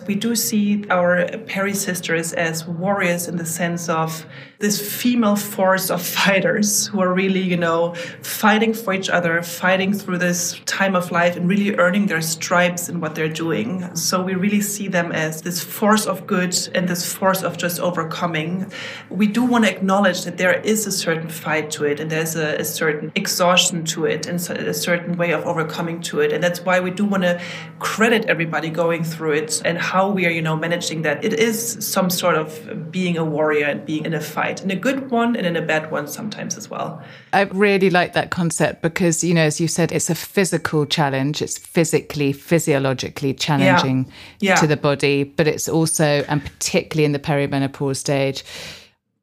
we 0.07 0.15
do 0.15 0.35
see 0.35 0.85
our 0.89 1.25
Perry 1.45 1.73
sisters 1.73 2.33
as 2.33 2.65
warriors 2.65 3.27
in 3.27 3.37
the 3.37 3.45
sense 3.45 3.89
of 3.89 4.25
this 4.63 4.79
female 4.79 5.35
force 5.35 5.89
of 5.89 6.01
fighters 6.01 6.87
who 6.87 7.01
are 7.01 7.13
really, 7.13 7.41
you 7.41 7.57
know, 7.57 7.93
fighting 8.21 8.73
for 8.73 8.93
each 8.93 9.09
other, 9.09 9.41
fighting 9.43 9.93
through 9.93 10.17
this 10.17 10.59
time 10.65 10.95
of 10.95 11.11
life 11.11 11.35
and 11.35 11.49
really 11.49 11.75
earning 11.75 12.07
their 12.07 12.21
stripes 12.21 12.87
in 12.87 13.01
what 13.01 13.13
they're 13.13 13.27
doing. 13.27 13.93
So 13.93 14.23
we 14.23 14.35
really 14.35 14.61
see 14.61 14.87
them 14.87 15.11
as 15.11 15.41
this 15.41 15.61
force 15.61 16.05
of 16.05 16.25
good 16.25 16.55
and 16.73 16.87
this 16.87 17.13
force 17.13 17.43
of 17.43 17.57
just 17.57 17.81
overcoming. 17.81 18.71
We 19.09 19.27
do 19.27 19.43
want 19.43 19.65
to 19.65 19.71
acknowledge 19.71 20.23
that 20.23 20.37
there 20.37 20.59
is 20.61 20.87
a 20.87 20.91
certain 20.93 21.27
fight 21.29 21.69
to 21.71 21.83
it 21.83 21.99
and 21.99 22.09
there's 22.09 22.37
a, 22.37 22.55
a 22.55 22.65
certain 22.65 23.11
exhaustion 23.15 23.83
to 23.85 24.05
it 24.05 24.27
and 24.27 24.39
a 24.39 24.73
certain 24.73 25.17
way 25.17 25.31
of 25.31 25.45
overcoming 25.45 25.99
to 26.03 26.21
it. 26.21 26.31
And 26.31 26.41
that's 26.41 26.61
why 26.61 26.79
we 26.79 26.91
do 26.91 27.03
want 27.03 27.23
to 27.23 27.41
credit 27.79 28.25
everybody 28.25 28.69
going 28.69 29.03
through 29.03 29.33
it 29.33 29.61
and 29.65 29.77
how 29.93 30.09
we 30.09 30.25
are, 30.25 30.33
you 30.37 30.41
know, 30.41 30.55
managing 30.55 31.03
that. 31.03 31.23
It 31.23 31.33
is 31.33 31.57
some 31.85 32.09
sort 32.09 32.35
of 32.35 32.91
being 32.91 33.17
a 33.17 33.25
warrior 33.35 33.67
and 33.67 33.85
being 33.85 34.05
in 34.05 34.13
a 34.13 34.21
fight, 34.21 34.63
in 34.63 34.71
a 34.71 34.75
good 34.75 35.11
one 35.11 35.35
and 35.35 35.45
in 35.45 35.55
a 35.55 35.61
bad 35.61 35.91
one 35.91 36.07
sometimes 36.07 36.57
as 36.57 36.69
well. 36.69 37.01
I 37.31 37.41
really 37.43 37.89
like 37.89 38.13
that 38.13 38.31
concept 38.31 38.81
because, 38.81 39.23
you 39.23 39.33
know, 39.33 39.43
as 39.51 39.61
you 39.61 39.67
said, 39.67 39.91
it's 39.91 40.09
a 40.09 40.15
physical 40.15 40.85
challenge. 40.87 41.41
It's 41.41 41.57
physically, 41.57 42.33
physiologically 42.33 43.33
challenging 43.33 44.05
yeah. 44.39 44.53
Yeah. 44.53 44.55
to 44.61 44.67
the 44.67 44.77
body 44.77 45.03
body, 45.03 45.23
but 45.23 45.47
it's 45.47 45.67
also, 45.67 46.23
and 46.27 46.43
particularly 46.43 47.05
in 47.05 47.11
the 47.11 47.19
perimenopause 47.19 47.97
stage, 47.97 48.43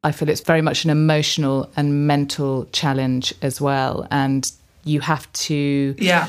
I 0.02 0.12
feel 0.12 0.28
it's 0.28 0.40
very 0.40 0.62
much 0.62 0.84
an 0.84 0.90
emotional 0.90 1.70
and 1.76 2.06
mental 2.06 2.66
challenge 2.72 3.34
as 3.42 3.60
well. 3.60 4.06
And 4.10 4.50
you 4.84 5.00
have 5.00 5.30
to 5.32 5.94
yeah. 5.98 6.28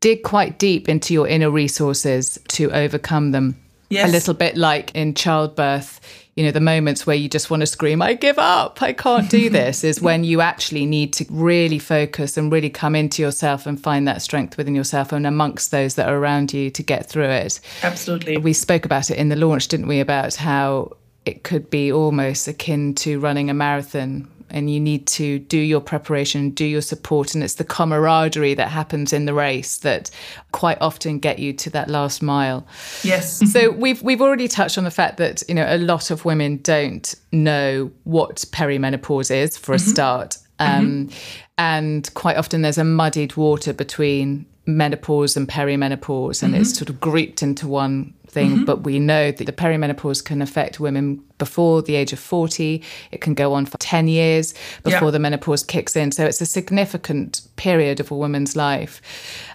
dig 0.00 0.22
quite 0.22 0.58
deep 0.58 0.88
into 0.88 1.14
your 1.14 1.28
inner 1.28 1.50
resources 1.50 2.38
to 2.48 2.70
overcome 2.72 3.32
them. 3.32 3.56
Yes. 3.92 4.08
A 4.08 4.12
little 4.12 4.34
bit 4.34 4.56
like 4.56 4.94
in 4.94 5.14
childbirth, 5.14 6.00
you 6.34 6.44
know, 6.44 6.50
the 6.50 6.60
moments 6.60 7.06
where 7.06 7.16
you 7.16 7.28
just 7.28 7.50
want 7.50 7.60
to 7.60 7.66
scream, 7.66 8.00
I 8.00 8.14
give 8.14 8.38
up, 8.38 8.80
I 8.80 8.92
can't 8.92 9.28
do 9.28 9.50
this, 9.60 9.84
is 9.84 10.00
when 10.00 10.24
you 10.24 10.40
actually 10.40 10.86
need 10.86 11.12
to 11.14 11.26
really 11.28 11.78
focus 11.78 12.36
and 12.36 12.50
really 12.50 12.70
come 12.70 12.94
into 12.94 13.20
yourself 13.20 13.66
and 13.66 13.80
find 13.80 14.08
that 14.08 14.22
strength 14.22 14.56
within 14.56 14.74
yourself 14.74 15.12
and 15.12 15.26
amongst 15.26 15.70
those 15.70 15.96
that 15.96 16.08
are 16.08 16.16
around 16.16 16.52
you 16.52 16.70
to 16.70 16.82
get 16.82 17.08
through 17.08 17.28
it. 17.28 17.60
Absolutely. 17.82 18.38
We 18.38 18.54
spoke 18.54 18.84
about 18.84 19.10
it 19.10 19.18
in 19.18 19.28
the 19.28 19.36
launch, 19.36 19.68
didn't 19.68 19.88
we, 19.88 20.00
about 20.00 20.34
how 20.36 20.96
it 21.24 21.44
could 21.44 21.70
be 21.70 21.92
almost 21.92 22.48
akin 22.48 22.94
to 22.94 23.20
running 23.20 23.50
a 23.50 23.54
marathon 23.54 24.28
and 24.52 24.70
you 24.70 24.78
need 24.78 25.06
to 25.08 25.38
do 25.38 25.58
your 25.58 25.80
preparation, 25.80 26.50
do 26.50 26.64
your 26.64 26.82
support. 26.82 27.34
And 27.34 27.42
it's 27.42 27.54
the 27.54 27.64
camaraderie 27.64 28.54
that 28.54 28.68
happens 28.68 29.12
in 29.12 29.24
the 29.24 29.34
race 29.34 29.78
that 29.78 30.10
quite 30.52 30.78
often 30.80 31.18
get 31.18 31.38
you 31.38 31.52
to 31.54 31.70
that 31.70 31.88
last 31.88 32.22
mile. 32.22 32.66
Yes. 33.02 33.38
so 33.52 33.70
we've 33.70 34.00
we've 34.02 34.22
already 34.22 34.48
touched 34.48 34.78
on 34.78 34.84
the 34.84 34.90
fact 34.90 35.16
that, 35.16 35.42
you 35.48 35.54
know, 35.54 35.66
a 35.66 35.78
lot 35.78 36.10
of 36.10 36.24
women 36.24 36.58
don't 36.58 37.14
know 37.32 37.90
what 38.04 38.36
perimenopause 38.52 39.34
is 39.34 39.56
for 39.56 39.72
a 39.72 39.76
mm-hmm. 39.76 39.90
start. 39.90 40.38
Um, 40.58 41.08
mm-hmm. 41.08 41.18
And 41.58 42.14
quite 42.14 42.36
often 42.36 42.62
there's 42.62 42.78
a 42.78 42.84
muddied 42.84 43.36
water 43.36 43.72
between 43.72 44.46
menopause 44.64 45.36
and 45.36 45.48
perimenopause, 45.48 46.42
and 46.42 46.52
mm-hmm. 46.52 46.62
it's 46.62 46.76
sort 46.76 46.88
of 46.88 47.00
grouped 47.00 47.42
into 47.42 47.66
one 47.66 48.14
thing. 48.28 48.50
Mm-hmm. 48.50 48.64
But 48.64 48.84
we 48.84 48.98
know 48.98 49.30
that 49.32 49.44
the 49.44 49.52
perimenopause 49.52 50.24
can 50.24 50.40
affect 50.40 50.80
women 50.80 51.22
before 51.38 51.82
the 51.82 51.96
age 51.96 52.12
of 52.12 52.18
40. 52.18 52.82
It 53.10 53.20
can 53.20 53.34
go 53.34 53.52
on 53.54 53.66
for 53.66 53.78
10 53.78 54.08
years 54.08 54.54
before 54.82 55.08
yeah. 55.08 55.10
the 55.12 55.18
menopause 55.18 55.64
kicks 55.64 55.96
in. 55.96 56.12
So 56.12 56.24
it's 56.24 56.40
a 56.40 56.46
significant 56.46 57.42
period 57.56 58.00
of 58.00 58.10
a 58.10 58.16
woman's 58.16 58.56
life. 58.56 59.02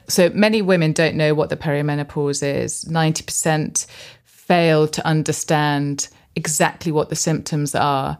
So 0.07 0.29
many 0.29 0.61
women 0.61 0.91
don't 0.91 1.15
know 1.15 1.33
what 1.33 1.49
the 1.49 1.57
perimenopause 1.57 2.43
is. 2.43 2.85
90% 2.85 3.85
fail 4.25 4.87
to 4.87 5.05
understand 5.05 6.09
exactly 6.37 6.91
what 6.91 7.09
the 7.09 7.15
symptoms 7.15 7.75
are. 7.75 8.17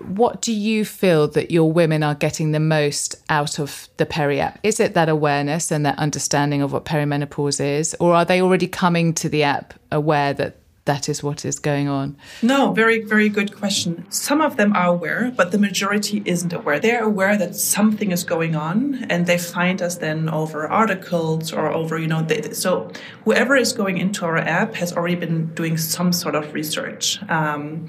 What 0.00 0.40
do 0.40 0.52
you 0.52 0.84
feel 0.84 1.28
that 1.28 1.50
your 1.50 1.70
women 1.70 2.02
are 2.02 2.14
getting 2.14 2.52
the 2.52 2.60
most 2.60 3.16
out 3.28 3.58
of 3.58 3.88
the 3.98 4.06
Perry 4.06 4.40
app? 4.40 4.58
Is 4.62 4.80
it 4.80 4.94
that 4.94 5.10
awareness 5.10 5.70
and 5.70 5.84
that 5.84 5.98
understanding 5.98 6.62
of 6.62 6.72
what 6.72 6.84
perimenopause 6.84 7.60
is, 7.60 7.94
or 8.00 8.14
are 8.14 8.24
they 8.24 8.40
already 8.40 8.68
coming 8.68 9.12
to 9.14 9.28
the 9.28 9.42
app 9.42 9.74
aware 9.90 10.32
that 10.32 10.56
that 10.86 11.08
is 11.08 11.22
what 11.22 11.44
is 11.44 11.58
going 11.58 11.88
on? 11.88 12.16
No, 12.42 12.72
very, 12.72 13.02
very 13.02 13.28
good 13.28 13.54
question. 13.54 14.06
Some 14.08 14.40
of 14.40 14.56
them 14.56 14.72
are 14.74 14.86
aware, 14.86 15.32
but 15.36 15.50
the 15.50 15.58
majority 15.58 16.22
isn't 16.24 16.52
aware. 16.52 16.80
They're 16.80 17.04
aware 17.04 17.36
that 17.36 17.54
something 17.54 18.12
is 18.12 18.24
going 18.24 18.56
on 18.56 19.04
and 19.10 19.26
they 19.26 19.36
find 19.38 19.82
us 19.82 19.96
then 19.96 20.28
over 20.28 20.66
articles 20.66 21.52
or 21.52 21.70
over, 21.70 21.98
you 21.98 22.06
know, 22.06 22.22
they, 22.22 22.52
so 22.52 22.90
whoever 23.24 23.56
is 23.56 23.72
going 23.72 23.98
into 23.98 24.24
our 24.24 24.38
app 24.38 24.74
has 24.74 24.92
already 24.92 25.16
been 25.16 25.52
doing 25.54 25.76
some 25.76 26.12
sort 26.12 26.34
of 26.34 26.54
research. 26.54 27.20
Um, 27.28 27.88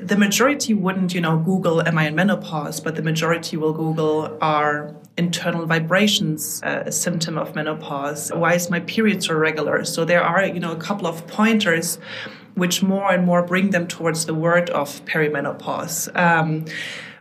the 0.00 0.16
majority 0.16 0.74
wouldn't, 0.74 1.14
you 1.14 1.20
know, 1.20 1.38
Google, 1.38 1.80
am 1.86 1.96
I 1.96 2.08
in 2.08 2.14
menopause? 2.14 2.80
But 2.80 2.96
the 2.96 3.02
majority 3.02 3.56
will 3.56 3.72
Google, 3.72 4.36
are 4.40 4.94
internal 5.16 5.64
vibrations 5.66 6.60
uh, 6.62 6.84
a 6.86 6.92
symptom 6.92 7.38
of 7.38 7.54
menopause? 7.54 8.30
Why 8.34 8.54
is 8.54 8.68
my 8.68 8.80
period 8.80 9.22
so 9.22 9.34
irregular? 9.34 9.84
So 9.84 10.04
there 10.04 10.22
are, 10.22 10.44
you 10.44 10.60
know, 10.60 10.72
a 10.72 10.76
couple 10.76 11.06
of 11.06 11.26
pointers 11.26 11.98
which 12.54 12.82
more 12.82 13.12
and 13.12 13.24
more 13.24 13.42
bring 13.42 13.70
them 13.70 13.86
towards 13.86 14.26
the 14.26 14.34
word 14.34 14.70
of 14.70 15.04
perimenopause. 15.04 16.14
Um, 16.18 16.64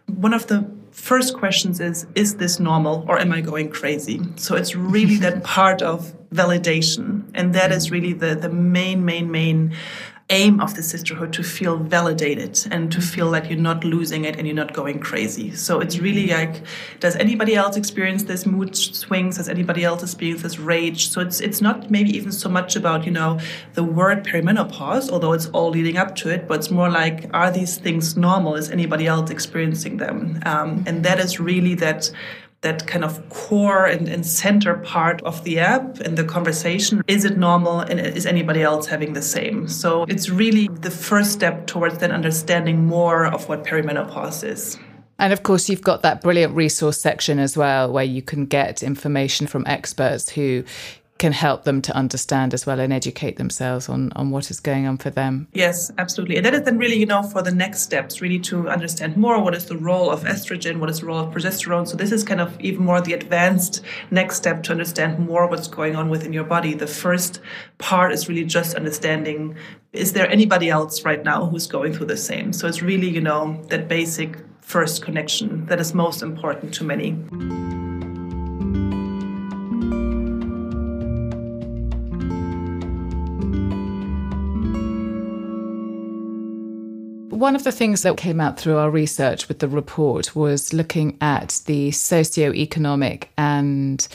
one 0.07 0.33
of 0.33 0.47
the 0.47 0.69
first 0.91 1.35
questions 1.35 1.79
is 1.79 2.07
Is 2.15 2.37
this 2.37 2.59
normal 2.59 3.05
or 3.07 3.19
am 3.19 3.31
I 3.31 3.41
going 3.41 3.69
crazy? 3.69 4.21
So 4.37 4.55
it's 4.55 4.75
really 4.75 5.17
that 5.25 5.43
part 5.43 5.81
of 5.81 6.13
validation. 6.29 7.23
And 7.33 7.53
that 7.53 7.71
is 7.71 7.91
really 7.91 8.13
the, 8.13 8.35
the 8.35 8.49
main, 8.49 9.05
main, 9.05 9.29
main 9.29 9.75
aim 10.29 10.59
of 10.59 10.75
the 10.75 10.81
sisterhood 10.81 11.31
to 11.31 11.43
feel 11.43 11.77
validated 11.77 12.59
and 12.71 12.91
to 12.91 12.99
feel 12.99 13.27
like 13.27 13.47
you're 13.47 13.59
not 13.59 13.83
losing 13.83 14.25
it 14.25 14.35
and 14.37 14.47
you're 14.47 14.55
not 14.55 14.73
going 14.73 14.99
crazy. 14.99 15.53
So 15.53 15.79
it's 15.79 15.99
really 15.99 16.27
like, 16.27 16.63
does 16.99 17.15
anybody 17.17 17.53
else 17.53 17.77
experience 17.77 18.23
this 18.23 18.43
mood 18.43 18.75
swings? 18.75 19.37
Does 19.37 19.47
anybody 19.47 19.83
else 19.83 20.01
experience 20.01 20.41
this 20.41 20.57
rage? 20.57 21.09
So 21.09 21.21
it's 21.21 21.39
it's 21.41 21.61
not 21.61 21.91
maybe 21.91 22.09
even 22.17 22.31
so 22.31 22.49
much 22.49 22.75
about 22.75 23.05
you 23.05 23.11
know 23.11 23.39
the 23.75 23.83
word 23.83 24.23
perimenopause, 24.25 25.11
although 25.11 25.33
it's 25.33 25.47
all 25.47 25.69
leading 25.69 25.97
up 25.97 26.15
to 26.15 26.29
it, 26.29 26.47
but 26.47 26.57
it's 26.59 26.71
more 26.71 26.89
like, 26.89 27.29
are 27.31 27.51
these 27.51 27.77
things 27.77 28.17
normal? 28.17 28.55
Is 28.55 28.71
anybody 28.71 29.05
else 29.05 29.29
experiencing 29.29 29.97
them? 29.97 30.39
Um, 30.45 30.83
and 30.87 31.05
that 31.05 31.19
is 31.19 31.39
really 31.39 31.75
that 31.75 32.09
that 32.65 32.87
kind 32.87 33.05
of 33.05 33.29
core 33.29 33.85
and, 33.85 34.09
and, 34.09 34.25
center 34.25 34.73
part 34.77 35.21
of 35.21 35.43
the 35.43 35.59
app 35.59 35.99
and 35.99 36.17
the 36.17 36.23
conversation. 36.23 37.03
Is 37.07 37.23
it 37.23 37.37
normal 37.37 37.79
and 37.79 37.99
is 37.99 38.25
anybody 38.25 38.63
else 38.63 38.87
having 38.87 39.13
the 39.13 39.21
same? 39.21 39.67
So 39.67 40.03
it's 40.03 40.29
really 40.29 40.67
the 40.81 40.89
first 40.89 41.31
step 41.31 41.67
towards 41.67 41.99
then 41.99 42.11
understanding 42.11 42.85
more 42.85 43.27
of 43.27 43.47
what 43.47 43.63
perimenopause 43.63 44.43
is. 44.43 44.79
And 45.19 45.31
of 45.31 45.43
course, 45.43 45.69
you've 45.69 45.83
got 45.83 46.01
that 46.01 46.21
brilliant 46.21 46.55
resource 46.55 46.99
section 46.99 47.39
as 47.39 47.55
well, 47.55 47.93
where 47.93 48.03
you 48.03 48.21
can 48.21 48.45
get 48.45 48.83
information 48.83 49.47
from 49.47 49.63
experts 49.67 50.29
who 50.29 50.63
can 51.17 51.31
help 51.31 51.63
them 51.63 51.81
to 51.81 51.95
understand 51.95 52.53
as 52.53 52.65
well 52.65 52.79
and 52.79 52.91
educate 52.91 53.37
themselves 53.37 53.87
on, 53.87 54.11
on 54.17 54.31
what 54.31 54.51
is 54.51 54.59
going 54.59 54.85
on 54.85 54.97
for 54.97 55.09
them. 55.09 55.47
Yes, 55.53 55.89
absolutely. 55.97 56.35
And 56.35 56.45
that 56.45 56.53
is 56.53 56.63
then 56.63 56.77
really, 56.77 56.97
you 56.97 57.05
know, 57.05 57.23
for 57.23 57.41
the 57.41 57.53
next 57.53 57.81
steps, 57.81 58.19
really 58.19 58.39
to 58.39 58.67
understand 58.67 59.15
more 59.15 59.41
what 59.41 59.55
is 59.55 59.65
the 59.65 59.77
role 59.77 60.11
of 60.11 60.23
estrogen, 60.23 60.79
what 60.79 60.89
is 60.89 60.99
the 60.99 61.05
role 61.05 61.19
of 61.19 61.33
progesterone. 61.33 61.87
So 61.87 61.95
this 61.95 62.11
is 62.11 62.23
kind 62.23 62.41
of 62.41 62.59
even 62.59 62.83
more 62.83 62.99
the 62.99 63.13
advanced 63.13 63.81
next 64.11 64.35
step 64.35 64.63
to 64.63 64.73
understand 64.73 65.19
more 65.19 65.47
what's 65.47 65.69
going 65.69 65.95
on 65.95 66.09
within 66.09 66.33
your 66.33 66.43
body. 66.43 66.73
The 66.73 66.87
first 66.87 67.39
part 67.77 68.11
is 68.11 68.27
really 68.27 68.43
just 68.43 68.75
understanding 68.75 69.55
is 69.93 70.11
there 70.11 70.29
anybody 70.29 70.69
else 70.69 71.05
right 71.05 71.23
now 71.23 71.45
who's 71.45 71.67
going 71.67 71.93
through 71.93 72.07
the 72.07 72.17
same? 72.17 72.51
So 72.51 72.67
it's 72.67 72.81
really, 72.81 73.07
you 73.09 73.21
know, 73.21 73.63
that 73.69 73.87
basic 73.87 74.37
first 74.59 75.01
connection 75.01 75.65
that 75.67 75.79
is 75.79 75.93
most 75.93 76.21
important 76.21 76.73
to 76.73 76.83
many. 76.83 77.74
One 87.45 87.55
of 87.55 87.63
the 87.63 87.71
things 87.71 88.01
that 88.01 88.17
came 88.17 88.41
out 88.41 88.59
through 88.59 88.75
our 88.75 88.89
research 88.89 89.47
with 89.47 89.59
the 89.59 89.67
report 89.67 90.35
was 90.35 90.73
looking 90.73 91.15
at 91.21 91.61
the 91.67 91.91
socio-economic 91.91 93.29
and 93.37 94.07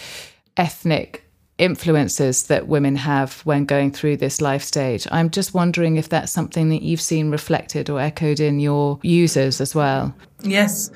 ethnic 0.57 1.25
influences 1.61 2.45
that 2.45 2.67
women 2.67 2.97
have 2.97 3.41
when 3.43 3.65
going 3.67 3.93
through 3.93 4.17
this 4.17 4.41
life 4.41 4.63
stage. 4.63 5.07
I'm 5.13 5.31
just 5.31 5.55
wondering 5.55 5.97
if 5.97 6.09
that's 6.09 6.33
something 6.33 6.71
that 6.71 6.83
you've 6.83 7.01
seen 7.01 7.31
reflected 7.31 7.91
or 7.91 8.01
echoed 8.01 8.41
in 8.41 8.61
your 8.61 8.99
users 9.03 9.61
as 9.61 9.75
well. 9.75 10.15
Yes. 10.43 10.91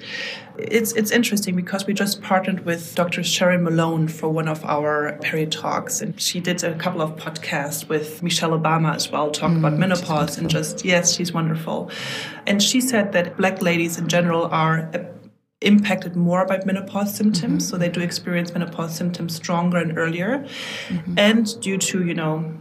It's 0.57 0.93
it's 0.93 1.11
interesting 1.11 1.57
because 1.57 1.85
we 1.85 1.95
just 1.95 2.23
partnered 2.23 2.65
with 2.65 2.95
Dr. 2.95 3.25
Sharon 3.25 3.65
Malone 3.65 4.07
for 4.07 4.29
one 4.29 4.47
of 4.47 4.65
our 4.65 5.19
Perry 5.21 5.47
talks, 5.47 6.01
and 6.01 6.19
she 6.21 6.39
did 6.39 6.63
a 6.63 6.75
couple 6.77 7.03
of 7.03 7.17
podcasts 7.17 7.89
with 7.89 8.23
Michelle 8.23 8.51
Obama 8.51 8.95
as 8.95 9.11
well, 9.11 9.33
talk 9.33 9.51
mm, 9.51 9.59
about 9.59 9.73
menopause 9.73 10.39
and 10.39 10.49
just 10.49 10.85
yes, 10.85 11.13
she's 11.13 11.33
wonderful. 11.33 11.91
And 12.47 12.63
she 12.63 12.81
said 12.81 13.11
that 13.13 13.37
black 13.37 13.63
ladies 13.63 13.99
in 13.99 14.07
general 14.07 14.45
are 14.45 14.89
impacted 15.61 16.15
more 16.17 16.47
by 16.47 16.61
menopause 16.65 17.15
symptoms. 17.15 17.65
Mm-hmm. 17.65 17.71
So 17.71 17.77
they 17.79 17.89
do 17.89 18.01
experience 18.01 18.53
menopause 18.53 18.95
symptoms 18.97 19.35
stronger 19.35 19.79
and 19.79 19.97
earlier. 19.99 20.47
Mm-hmm. 20.89 21.15
And 21.19 21.61
due 21.61 21.79
to, 21.79 22.05
you 22.05 22.15
know, 22.15 22.55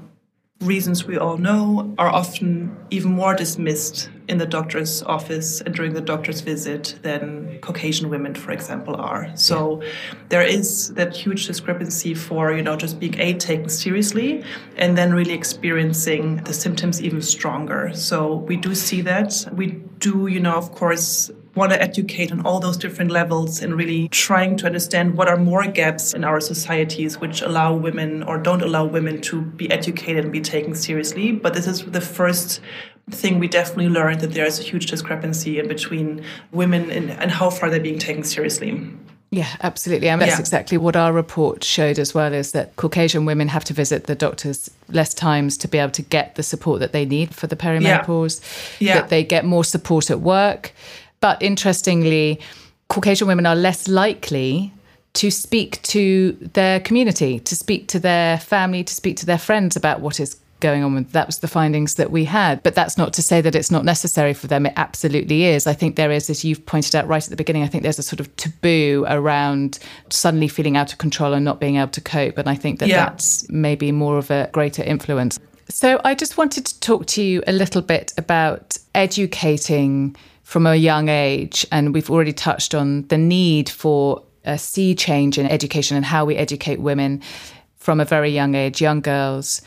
reasons 0.62 1.06
we 1.06 1.18
all 1.18 1.38
know, 1.38 1.94
are 1.98 2.10
often 2.10 2.76
even 2.90 3.12
more 3.12 3.36
dismissed 3.36 4.10
in 4.30 4.38
the 4.38 4.46
doctor's 4.46 5.04
office 5.04 5.60
and 5.62 5.76
during 5.76 5.94
the 5.94 6.02
doctor's 6.02 6.40
visit 6.42 6.98
than 7.02 7.60
Caucasian 7.60 8.10
women, 8.10 8.34
for 8.34 8.52
example, 8.52 8.96
are. 8.96 9.36
So 9.36 9.82
yeah. 9.82 9.90
there 10.30 10.42
is 10.42 10.94
that 10.94 11.16
huge 11.16 11.48
discrepancy 11.48 12.14
for, 12.14 12.54
you 12.54 12.64
know, 12.64 12.78
just 12.78 13.00
being 13.00 13.20
A, 13.20 13.34
taken 13.34 13.68
seriously 13.68 14.44
and 14.78 14.98
then 14.98 15.14
really 15.14 15.34
experiencing 15.34 16.38
the 16.44 16.54
symptoms 16.54 17.02
even 17.02 17.22
stronger. 17.22 17.92
So 17.94 18.36
we 18.36 18.56
do 18.56 18.74
see 18.74 19.02
that. 19.02 19.46
We 19.52 19.82
do, 20.00 20.28
you 20.28 20.40
know, 20.40 20.56
of 20.56 20.72
course, 20.72 21.30
want 21.56 21.72
to 21.72 21.82
educate 21.82 22.32
on 22.32 22.46
all 22.46 22.60
those 22.60 22.78
different 22.78 23.12
levels 23.12 23.62
and 23.62 23.76
really 23.76 24.08
trying 24.10 24.58
to 24.58 24.66
understand 24.66 25.16
what 25.16 25.28
are 25.28 25.38
more 25.38 25.66
gaps 25.68 26.14
in 26.14 26.24
our 26.24 26.40
societies 26.40 27.20
which 27.20 27.42
allow 27.42 27.74
women 27.74 28.24
or 28.24 28.38
don't 28.38 28.62
allow 28.62 28.86
women 28.86 29.22
to 29.22 29.42
be 29.42 29.70
educated 29.70 30.24
and 30.24 30.34
be 30.34 30.42
taken 30.42 30.74
seriously. 30.74 31.32
But 31.32 31.54
this 31.54 31.68
is 31.68 31.86
the 31.86 32.02
first 32.02 32.60
thing 33.12 33.38
we 33.38 33.48
definitely 33.48 33.90
learned 33.90 34.22
that 34.22 34.34
there 34.34 34.46
is 34.46 34.60
a 34.60 34.64
huge 34.64 34.88
discrepancy 34.88 35.60
in 35.60 35.68
between 35.68 36.24
women 36.52 36.90
and, 36.90 37.12
and 37.12 37.30
how 37.30 37.50
far 37.50 37.70
they're 37.70 37.80
being 37.80 38.00
taken 38.00 38.24
seriously. 38.24 38.90
Yeah, 39.34 39.50
absolutely. 39.64 40.10
And 40.10 40.22
that's 40.22 40.34
yeah. 40.34 40.40
exactly 40.40 40.78
what 40.78 40.96
our 40.96 41.12
report 41.12 41.64
showed 41.64 41.98
as 41.98 42.14
well 42.14 42.34
is 42.34 42.52
that 42.52 42.76
Caucasian 42.76 43.26
women 43.26 43.48
have 43.48 43.64
to 43.64 43.74
visit 43.74 44.06
the 44.06 44.14
doctors 44.14 44.70
less 44.90 45.12
times 45.12 45.58
to 45.58 45.68
be 45.68 45.80
able 45.80 45.92
to 45.94 46.04
get 46.04 46.36
the 46.36 46.44
support 46.44 46.80
that 46.82 46.92
they 46.92 47.04
need 47.04 47.34
for 47.34 47.48
the 47.48 47.56
perimenopause, 47.56 48.42
yeah. 48.80 48.88
Yeah. 48.88 49.02
that 49.02 49.10
they 49.10 49.24
get 49.24 49.44
more 49.44 49.64
support 49.64 50.12
at 50.12 50.20
work, 50.20 50.72
but 51.24 51.42
interestingly, 51.42 52.42
Caucasian 52.90 53.30
women 53.30 53.46
are 53.46 53.56
less 53.56 53.88
likely 53.88 54.74
to 55.14 55.32
speak 55.32 55.82
to 55.84 56.34
their 56.52 56.82
community, 56.82 57.40
to 57.40 57.56
speak 57.56 57.88
to 57.88 57.98
their 57.98 58.38
family, 58.40 58.84
to 58.84 58.94
speak 58.94 59.16
to 59.16 59.26
their 59.26 59.38
friends 59.38 59.78
about 59.78 60.02
what 60.02 60.20
is 60.20 60.36
going 60.60 60.84
on. 60.84 60.96
With 60.96 61.14
that 61.14 61.26
was 61.26 61.40
the 61.40 61.48
findings 61.48 61.96
that 61.96 62.12
we 62.12 62.26
had. 62.26 62.62
But 62.62 62.76
that's 62.76 62.98
not 62.98 63.14
to 63.14 63.22
say 63.22 63.40
that 63.40 63.56
it's 63.56 63.72
not 63.72 63.86
necessary 63.86 64.34
for 64.34 64.48
them. 64.48 64.66
It 64.66 64.74
absolutely 64.76 65.46
is. 65.46 65.66
I 65.66 65.72
think 65.72 65.96
there 65.96 66.12
is 66.12 66.30
as 66.30 66.44
you've 66.44 66.66
pointed 66.66 66.94
out 66.94 67.08
right 67.08 67.24
at 67.24 67.30
the 67.30 67.38
beginning 67.38 67.64
i 67.64 67.68
think 67.68 67.84
there's 67.84 68.00
a 68.00 68.04
sort 68.04 68.20
of 68.20 68.36
taboo 68.36 69.06
around 69.08 69.80
suddenly 70.10 70.50
feeling 70.50 70.76
out 70.76 70.92
of 70.92 70.98
control 70.98 71.32
and 71.32 71.46
not 71.46 71.62
being 71.62 71.78
able 71.78 71.92
to 71.92 72.02
cope. 72.02 72.38
And 72.38 72.50
i 72.50 72.56
think 72.56 72.80
that 72.80 72.90
yeah. 72.90 73.06
that's 73.06 73.50
maybe 73.50 73.94
more 73.94 74.18
of 74.18 74.30
a 74.30 74.50
greater 74.52 74.84
influence. 74.84 75.40
So 75.70 76.02
i 76.04 76.16
just 76.16 76.38
wanted 76.38 76.66
to 76.66 76.78
talk 76.82 77.06
to 77.16 77.24
you 77.24 77.42
a 77.48 77.54
little 77.54 77.82
bit 77.82 78.12
about 78.18 78.78
educating 78.94 80.18
from 80.44 80.68
a 80.68 80.76
young 80.76 81.10
age. 81.10 81.66
And 81.72 81.94
we've 81.94 82.10
already 82.10 82.34
touched 82.34 82.76
on 82.76 83.08
the 83.08 83.18
need 83.18 83.70
for 83.70 84.24
a 84.46 84.58
sea 84.58 84.94
change 84.94 85.38
in 85.38 85.48
education 85.48 85.98
and 85.98 86.06
how 86.06 86.26
we 86.26 86.36
educate 86.36 86.80
women 86.80 87.22
from 87.78 88.00
a 88.00 88.06
very 88.06 88.30
young 88.30 88.56
age, 88.56 88.82
young 88.82 89.02
girls, 89.02 89.62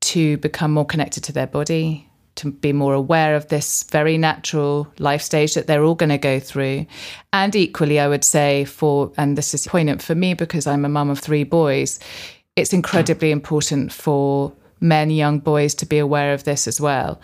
to 0.00 0.36
become 0.38 0.72
more 0.72 0.86
connected 0.86 1.24
to 1.24 1.32
their 1.32 1.46
body, 1.46 2.08
to 2.36 2.52
be 2.52 2.72
more 2.72 2.94
aware 2.94 3.34
of 3.34 3.48
this 3.48 3.82
very 3.84 4.16
natural 4.16 4.86
life 4.98 5.22
stage 5.22 5.54
that 5.54 5.66
they're 5.66 5.82
all 5.82 5.94
going 5.94 6.08
to 6.10 6.18
go 6.18 6.38
through. 6.38 6.86
And 7.32 7.54
equally, 7.56 7.98
I 7.98 8.08
would 8.08 8.24
say, 8.24 8.64
for, 8.64 9.12
and 9.16 9.36
this 9.36 9.54
is 9.54 9.66
poignant 9.66 10.02
for 10.02 10.14
me 10.14 10.34
because 10.34 10.66
I'm 10.66 10.84
a 10.84 10.88
mum 10.88 11.10
of 11.10 11.18
three 11.18 11.44
boys, 11.44 11.98
it's 12.54 12.72
incredibly 12.72 13.30
important 13.30 13.92
for 13.92 14.52
men, 14.80 15.10
young 15.10 15.40
boys 15.40 15.74
to 15.76 15.86
be 15.86 15.98
aware 15.98 16.32
of 16.32 16.44
this 16.44 16.68
as 16.68 16.80
well 16.80 17.20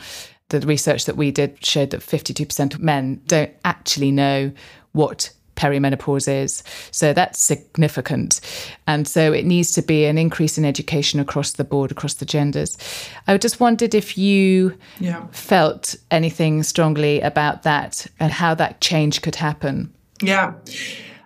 the 0.49 0.61
research 0.61 1.07
that 1.07 1.17
we 1.17 1.31
did 1.31 1.65
showed 1.65 1.91
that 1.91 2.01
52% 2.01 2.75
of 2.75 2.81
men 2.81 3.21
don't 3.27 3.53
actually 3.65 4.11
know 4.11 4.53
what 4.93 5.31
perimenopause 5.57 6.29
is. 6.29 6.63
So 6.91 7.13
that's 7.13 7.41
significant. 7.41 8.41
And 8.87 9.07
so 9.07 9.33
it 9.33 9.45
needs 9.45 9.73
to 9.73 9.83
be 9.83 10.05
an 10.05 10.19
increase 10.19 10.59
in 10.59 10.65
education 10.65 11.21
across 11.21 11.53
the 11.53 11.65
board, 11.65 11.91
across 11.91 12.15
the 12.15 12.25
genders. 12.25 12.77
I 13.27 13.37
just 13.39 13.61
wondered 13.61 13.95
if 13.95 14.19
you 14.19 14.77
yeah. 14.99 15.27
felt 15.31 15.95
anything 16.11 16.63
strongly 16.63 17.21
about 17.21 17.63
that 17.63 18.07
and 18.21 18.33
how 18.33 18.55
that 18.55 18.81
change 18.81 19.23
could 19.23 19.37
happen. 19.37 19.93
Yeah. 20.21 20.55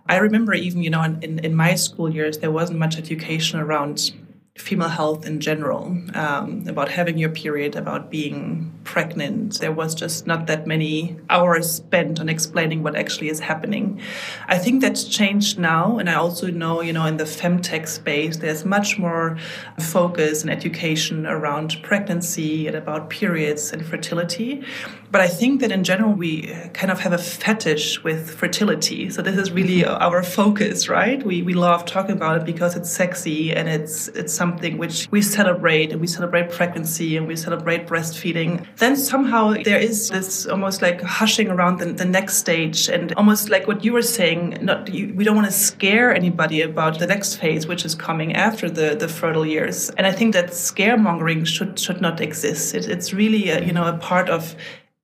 I 0.09 0.17
remember 0.17 0.55
even, 0.55 0.83
you 0.83 0.91
know, 0.91 1.03
in, 1.03 1.39
in 1.41 1.55
my 1.55 1.75
school 1.75 2.13
years, 2.13 2.39
there 2.39 2.51
wasn't 2.51 2.79
much 2.79 2.97
education 2.97 3.61
around 3.61 4.13
female 4.59 4.89
health 4.89 5.25
in 5.25 5.41
general, 5.41 5.97
um, 6.15 6.65
about 6.67 6.89
having 6.89 7.17
your 7.17 7.31
period, 7.31 7.77
about 7.77 8.11
being 8.11 8.73
pregnant. 8.85 9.61
There 9.61 9.73
was 9.73 9.95
just 9.95 10.27
not 10.27 10.47
that 10.49 10.67
many 10.67 11.17
hours 11.31 11.71
spent 11.71 12.21
on 12.21 12.29
explaining 12.29 12.83
what 12.83 12.97
actually 12.97 13.29
is 13.29 13.41
happening. 13.41 14.01
I 14.49 14.59
think 14.59 14.83
that's 14.83 15.05
changed 15.05 15.59
now, 15.59 15.99
and 15.99 16.11
I 16.11 16.15
also 16.15 16.49
know, 16.49 16.81
you 16.83 16.93
know, 16.93 17.07
in 17.07 17.19
the 17.19 17.25
femtech 17.25 17.87
space, 17.87 18.39
there's 18.39 18.65
much 18.65 18.99
more 18.99 19.39
focus 19.81 20.43
and 20.43 20.51
education 20.51 21.27
around 21.27 21.81
pregnancy 21.83 22.67
and 22.67 22.77
about 22.77 23.11
periods 23.11 23.73
and 23.73 23.85
fertility. 23.87 24.65
But 25.11 25.23
I 25.23 25.29
think 25.29 25.61
that 25.61 25.73
in 25.73 25.85
general, 25.85 26.13
we 26.13 26.55
kind 26.75 26.91
of 26.91 27.01
have 27.01 27.13
a 27.13 27.19
fetish 27.19 28.05
with 28.05 28.31
fertility. 28.31 29.09
So 29.09 29.23
this 29.23 29.37
is 29.37 29.51
really 29.51 29.85
our 29.85 30.23
focus, 30.23 30.89
right? 30.89 31.25
We, 31.25 31.43
we 31.43 31.55
love 31.55 31.87
talking 31.87 32.15
about 32.15 32.39
it 32.39 32.45
because 32.45 32.77
it's 32.77 32.91
sexy 32.91 33.55
and 33.55 33.69
it's, 33.69 34.09
it's 34.09 34.35
something 34.35 34.48
which 34.79 35.09
we 35.11 35.23
celebrate 35.23 35.93
and 35.93 36.01
we 36.01 36.07
celebrate 36.07 36.51
pregnancy 36.51 37.17
and 37.17 37.27
we 37.27 37.37
celebrate 37.37 37.87
breastfeeding. 37.87 38.67
Then 38.77 38.97
somehow 38.97 39.55
there 39.63 39.79
is 39.79 40.09
this 40.11 40.47
almost 40.47 40.83
like 40.83 41.01
hushing 41.01 41.49
around 41.49 41.79
the, 41.79 41.87
the 41.93 42.05
next 42.05 42.37
stage 42.37 42.89
and 42.89 43.13
almost 43.15 43.51
like 43.51 43.67
what 43.67 43.85
you 43.85 43.93
were 43.93 44.03
saying, 44.03 44.59
not, 44.63 44.93
you, 44.93 45.13
we 45.15 45.25
don't 45.25 45.37
want 45.37 45.47
to 45.47 45.53
scare 45.53 46.15
anybody 46.15 46.63
about 46.63 46.99
the 46.99 47.07
next 47.07 47.37
phase, 47.37 47.67
which 47.67 47.85
is 47.85 47.95
coming 47.95 48.35
after 48.35 48.71
the, 48.71 48.95
the 48.95 49.09
fertile 49.09 49.47
years. 49.47 49.91
And 49.91 50.07
I 50.07 50.13
think 50.13 50.35
that 50.35 50.49
scaremongering 50.49 51.47
should, 51.47 51.79
should 51.79 52.01
not 52.01 52.21
exist. 52.21 52.75
It, 52.75 52.89
it's 52.89 53.13
really, 53.13 53.51
a, 53.51 53.65
you 53.65 53.73
know, 53.73 53.87
a 53.87 53.97
part 53.99 54.29
of 54.29 54.55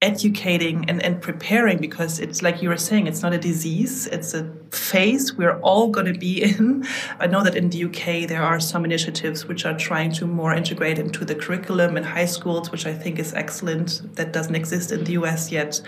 educating 0.05 0.85
and, 0.89 1.03
and 1.03 1.21
preparing 1.23 1.79
because 1.79 2.21
it's 2.21 2.43
like 2.43 2.61
you 2.63 2.69
were 2.69 2.77
saying, 2.77 3.07
it's 3.07 3.23
not 3.23 3.33
a 3.33 3.39
disease, 3.39 4.07
it's 4.09 4.35
a 4.35 4.45
phase 4.71 5.35
we're 5.35 5.59
all 5.61 5.89
going 5.89 6.13
to 6.13 6.19
be 6.19 6.43
in. 6.51 6.87
I 7.19 7.27
know 7.27 7.43
that 7.43 7.57
in 7.57 7.71
the 7.71 7.85
UK 7.85 8.29
there 8.29 8.43
are 8.43 8.61
some 8.61 8.85
initiatives 8.85 9.47
which 9.47 9.65
are 9.65 9.77
trying 9.77 10.13
to 10.13 10.27
more 10.27 10.53
integrate 10.53 10.99
into 10.99 11.25
the 11.25 11.35
curriculum 11.35 11.97
in 11.97 12.05
high 12.05 12.27
schools, 12.27 12.71
which 12.71 12.85
I 12.85 12.93
think 12.93 13.19
is 13.19 13.33
excellent. 13.33 14.15
That 14.17 14.33
doesn't 14.33 14.55
exist 14.55 14.93
in 14.93 15.05
the 15.05 15.13
US 15.13 15.51
yet. 15.51 15.81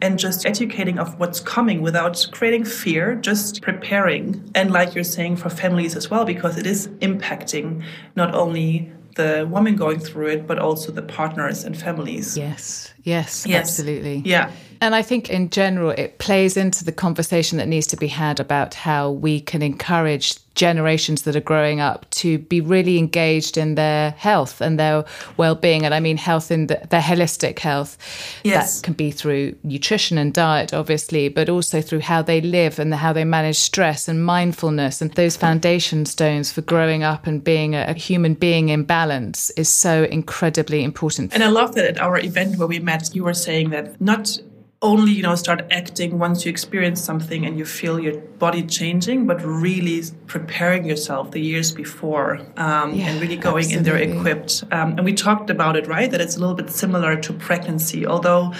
And 0.00 0.18
just 0.18 0.46
educating 0.46 0.98
of 0.98 1.18
what's 1.20 1.40
coming 1.40 1.82
without 1.82 2.26
creating 2.32 2.64
fear, 2.64 3.16
just 3.16 3.60
preparing. 3.60 4.50
And 4.54 4.70
like 4.70 4.94
you're 4.94 5.04
saying, 5.04 5.36
for 5.36 5.50
families 5.50 5.94
as 5.94 6.10
well, 6.10 6.24
because 6.24 6.56
it 6.56 6.66
is 6.66 6.88
impacting 7.00 7.84
not 8.16 8.34
only 8.34 8.90
the 9.18 9.46
woman 9.50 9.74
going 9.76 9.98
through 9.98 10.28
it, 10.28 10.46
but 10.46 10.58
also 10.58 10.92
the 10.92 11.02
partners 11.02 11.64
and 11.64 11.76
families. 11.76 12.38
Yes, 12.38 12.94
yes, 13.02 13.44
yes. 13.46 13.60
absolutely. 13.60 14.22
Yeah. 14.24 14.50
And 14.80 14.94
I 14.94 15.02
think 15.02 15.30
in 15.30 15.50
general, 15.50 15.90
it 15.90 16.18
plays 16.18 16.56
into 16.56 16.84
the 16.84 16.92
conversation 16.92 17.58
that 17.58 17.68
needs 17.68 17.86
to 17.88 17.96
be 17.96 18.08
had 18.08 18.40
about 18.40 18.74
how 18.74 19.10
we 19.10 19.40
can 19.40 19.62
encourage 19.62 20.36
generations 20.58 21.22
that 21.22 21.36
are 21.36 21.40
growing 21.40 21.78
up 21.80 22.10
to 22.10 22.36
be 22.36 22.60
really 22.60 22.98
engaged 22.98 23.56
in 23.56 23.76
their 23.76 24.10
health 24.10 24.60
and 24.60 24.78
their 24.78 25.04
well-being. 25.36 25.84
And 25.84 25.94
i 25.94 26.00
mean 26.00 26.16
health 26.16 26.50
in 26.50 26.66
the, 26.66 26.80
their 26.90 27.00
holistic 27.00 27.60
health. 27.60 27.96
Yes. 28.42 28.80
that 28.80 28.84
can 28.84 28.94
be 28.94 29.12
through 29.12 29.54
nutrition 29.62 30.18
and 30.18 30.34
diet 30.34 30.74
obviously 30.74 31.28
but 31.28 31.48
also 31.48 31.80
through 31.80 32.00
how 32.00 32.22
they 32.22 32.40
live 32.40 32.80
and 32.80 32.92
how 32.92 33.12
they 33.12 33.24
manage 33.24 33.56
stress 33.56 34.08
and 34.08 34.24
mindfulness. 34.26 35.00
And 35.00 35.12
those 35.12 35.36
foundation 35.36 36.04
stones 36.04 36.50
for 36.50 36.62
growing 36.62 37.04
up 37.04 37.26
and 37.28 37.42
being 37.42 37.74
a, 37.74 37.84
a 37.88 37.94
human 37.94 38.34
being 38.34 38.68
in 38.68 38.82
balance 38.82 39.50
is 39.50 39.68
so 39.68 40.04
incredibly 40.04 40.82
important. 40.82 41.32
And 41.32 41.44
i 41.44 41.48
love 41.48 41.76
that 41.76 41.84
at 41.84 42.00
our 42.00 42.18
event 42.18 42.58
where 42.58 42.68
we 42.68 42.80
met 42.80 43.14
you 43.14 43.22
were 43.22 43.34
saying 43.34 43.70
that 43.70 44.00
not 44.00 44.38
only 44.80 45.10
you 45.10 45.22
know 45.22 45.34
start 45.34 45.66
acting 45.72 46.18
once 46.18 46.44
you 46.44 46.50
experience 46.50 47.02
something 47.02 47.44
and 47.44 47.58
you 47.58 47.64
feel 47.64 47.98
your 47.98 48.16
body 48.38 48.62
changing 48.62 49.26
but 49.26 49.42
really 49.44 50.02
preparing 50.26 50.84
yourself 50.84 51.32
the 51.32 51.40
years 51.40 51.72
before 51.72 52.36
um, 52.56 52.94
yeah, 52.94 53.08
and 53.08 53.20
really 53.20 53.36
going 53.36 53.64
absolutely. 53.64 53.76
in 53.76 53.82
there 53.82 54.18
equipped. 54.18 54.62
Um, 54.70 54.90
and 54.92 55.04
we 55.04 55.14
talked 55.14 55.50
about 55.50 55.76
it 55.76 55.88
right? 55.88 56.08
That 56.10 56.20
it's 56.20 56.36
a 56.36 56.40
little 56.40 56.54
bit 56.54 56.70
similar 56.70 57.16
to 57.16 57.32
pregnancy 57.32 58.06
although 58.06 58.54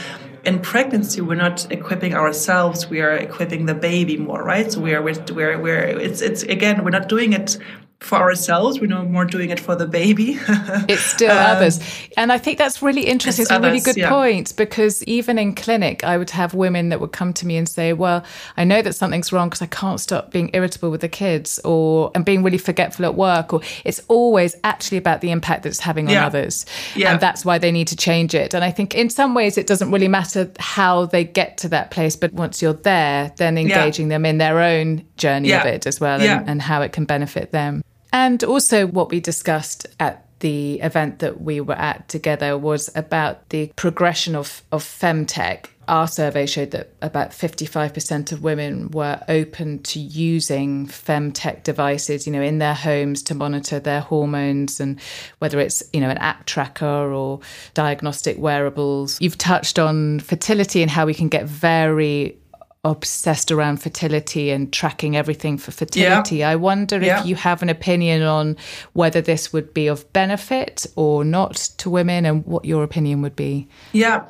in 0.44 0.58
pregnancy 0.60 1.20
we're 1.20 1.36
not 1.36 1.70
equipping 1.70 2.14
ourselves 2.14 2.88
we 2.88 3.00
are 3.00 3.12
equipping 3.12 3.66
the 3.66 3.74
baby 3.74 4.16
more 4.16 4.42
right? 4.42 4.72
So 4.72 4.80
we 4.80 4.94
are 4.94 5.02
we're, 5.02 5.24
we're, 5.32 5.58
we're 5.60 5.84
it's 5.84 6.20
it's 6.20 6.42
again 6.42 6.82
we're 6.82 6.90
not 6.90 7.08
doing 7.08 7.32
it 7.32 7.58
for 8.00 8.16
ourselves. 8.16 8.80
We're 8.80 8.86
no 8.86 9.04
more 9.04 9.24
doing 9.24 9.50
it 9.50 9.58
for 9.58 9.74
the 9.74 9.86
baby. 9.86 10.38
it's 10.88 11.02
still 11.02 11.32
um, 11.32 11.56
others. 11.56 11.80
And 12.16 12.30
I 12.32 12.38
think 12.38 12.56
that's 12.56 12.80
really 12.80 13.02
interesting. 13.02 13.42
It's, 13.42 13.50
it's 13.50 13.52
a 13.52 13.56
others, 13.56 13.70
really 13.70 13.80
good 13.80 13.96
yeah. 13.96 14.08
point 14.08 14.54
because 14.56 15.02
even 15.04 15.38
in 15.38 15.54
clinic, 15.54 16.04
I 16.04 16.16
would 16.16 16.30
have 16.30 16.54
women 16.54 16.90
that 16.90 17.00
would 17.00 17.12
come 17.12 17.32
to 17.34 17.46
me 17.46 17.56
and 17.56 17.68
say, 17.68 17.92
Well, 17.92 18.24
I 18.56 18.64
know 18.64 18.82
that 18.82 18.94
something's 18.94 19.32
wrong 19.32 19.48
because 19.48 19.62
I 19.62 19.66
can't 19.66 20.00
stop 20.00 20.30
being 20.30 20.50
irritable 20.52 20.90
with 20.90 21.00
the 21.00 21.08
kids 21.08 21.58
or 21.64 22.12
and 22.14 22.24
being 22.24 22.42
really 22.44 22.58
forgetful 22.58 23.04
at 23.04 23.16
work. 23.16 23.52
Or 23.52 23.60
it's 23.84 24.00
always 24.08 24.54
actually 24.62 24.98
about 24.98 25.20
the 25.20 25.32
impact 25.32 25.64
that 25.64 25.70
it's 25.70 25.80
having 25.80 26.06
on 26.06 26.12
yeah. 26.12 26.26
others. 26.26 26.66
Yeah. 26.94 27.12
And 27.12 27.20
that's 27.20 27.44
why 27.44 27.58
they 27.58 27.72
need 27.72 27.88
to 27.88 27.96
change 27.96 28.34
it. 28.34 28.54
And 28.54 28.64
I 28.64 28.70
think 28.70 28.94
in 28.94 29.10
some 29.10 29.34
ways, 29.34 29.58
it 29.58 29.66
doesn't 29.66 29.90
really 29.90 30.08
matter 30.08 30.50
how 30.60 31.06
they 31.06 31.24
get 31.24 31.58
to 31.58 31.68
that 31.70 31.90
place. 31.90 32.14
But 32.14 32.32
once 32.32 32.62
you're 32.62 32.74
there, 32.74 33.32
then 33.38 33.58
engaging 33.58 34.08
them 34.08 34.24
in 34.24 34.38
their 34.38 34.60
own 34.60 35.04
journey 35.16 35.52
of 35.52 35.66
it 35.66 35.86
as 35.86 36.00
well 36.00 36.20
and, 36.20 36.48
and 36.48 36.62
how 36.62 36.80
it 36.82 36.92
can 36.92 37.04
benefit 37.04 37.50
them. 37.50 37.82
And 38.12 38.42
also, 38.44 38.86
what 38.86 39.10
we 39.10 39.20
discussed 39.20 39.86
at 40.00 40.28
the 40.40 40.80
event 40.80 41.18
that 41.18 41.40
we 41.40 41.60
were 41.60 41.74
at 41.74 42.08
together 42.08 42.56
was 42.56 42.90
about 42.94 43.48
the 43.50 43.72
progression 43.76 44.34
of, 44.36 44.62
of 44.72 44.82
femtech. 44.82 45.66
Our 45.88 46.06
survey 46.06 46.44
showed 46.44 46.72
that 46.72 46.92
about 47.00 47.30
55% 47.30 48.30
of 48.30 48.42
women 48.42 48.90
were 48.90 49.22
open 49.26 49.82
to 49.84 49.98
using 49.98 50.86
femtech 50.86 51.62
devices, 51.62 52.26
you 52.26 52.32
know, 52.32 52.42
in 52.42 52.58
their 52.58 52.74
homes 52.74 53.22
to 53.24 53.34
monitor 53.34 53.80
their 53.80 54.02
hormones 54.02 54.80
and 54.80 55.00
whether 55.38 55.58
it's, 55.58 55.82
you 55.94 56.00
know, 56.00 56.10
an 56.10 56.18
app 56.18 56.44
tracker 56.44 57.12
or 57.12 57.40
diagnostic 57.72 58.38
wearables. 58.38 59.18
You've 59.20 59.38
touched 59.38 59.78
on 59.78 60.20
fertility 60.20 60.82
and 60.82 60.90
how 60.90 61.06
we 61.06 61.14
can 61.14 61.30
get 61.30 61.46
very 61.46 62.36
obsessed 62.84 63.50
around 63.50 63.82
fertility 63.82 64.50
and 64.50 64.72
tracking 64.72 65.16
everything 65.16 65.58
for 65.58 65.72
fertility. 65.72 66.36
Yeah. 66.36 66.50
I 66.50 66.56
wonder 66.56 67.00
yeah. 67.00 67.20
if 67.20 67.26
you 67.26 67.34
have 67.34 67.62
an 67.62 67.68
opinion 67.68 68.22
on 68.22 68.56
whether 68.92 69.20
this 69.20 69.52
would 69.52 69.74
be 69.74 69.88
of 69.88 70.10
benefit 70.12 70.86
or 70.96 71.24
not 71.24 71.56
to 71.78 71.90
women 71.90 72.24
and 72.24 72.44
what 72.46 72.64
your 72.64 72.84
opinion 72.84 73.20
would 73.22 73.36
be. 73.36 73.68
Yeah. 73.92 74.26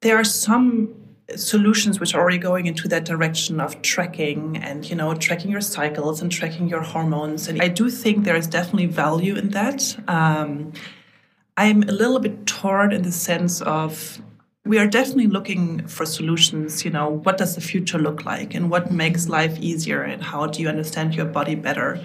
There 0.00 0.16
are 0.16 0.24
some 0.24 0.94
solutions 1.36 2.00
which 2.00 2.14
are 2.14 2.20
already 2.20 2.38
going 2.38 2.66
into 2.66 2.88
that 2.88 3.04
direction 3.04 3.60
of 3.60 3.80
tracking 3.82 4.56
and 4.56 4.88
you 4.88 4.96
know 4.96 5.14
tracking 5.14 5.50
your 5.50 5.60
cycles 5.60 6.20
and 6.20 6.32
tracking 6.32 6.68
your 6.68 6.82
hormones 6.82 7.46
and 7.46 7.62
i 7.62 7.68
do 7.68 7.88
think 7.88 8.24
there 8.24 8.34
is 8.34 8.48
definitely 8.48 8.86
value 8.86 9.36
in 9.36 9.50
that 9.50 9.96
um, 10.08 10.72
i'm 11.56 11.84
a 11.84 11.92
little 11.92 12.18
bit 12.18 12.46
torn 12.46 12.92
in 12.92 13.02
the 13.02 13.12
sense 13.12 13.60
of 13.62 14.20
we 14.66 14.78
are 14.78 14.86
definitely 14.86 15.26
looking 15.26 15.86
for 15.86 16.04
solutions 16.04 16.84
you 16.84 16.90
know 16.90 17.08
what 17.08 17.38
does 17.38 17.54
the 17.54 17.60
future 17.60 17.98
look 17.98 18.24
like 18.24 18.54
and 18.54 18.70
what 18.70 18.90
makes 18.90 19.28
life 19.28 19.58
easier 19.58 20.02
and 20.02 20.22
how 20.22 20.46
do 20.46 20.60
you 20.60 20.68
understand 20.68 21.14
your 21.14 21.24
body 21.24 21.54
better 21.54 21.98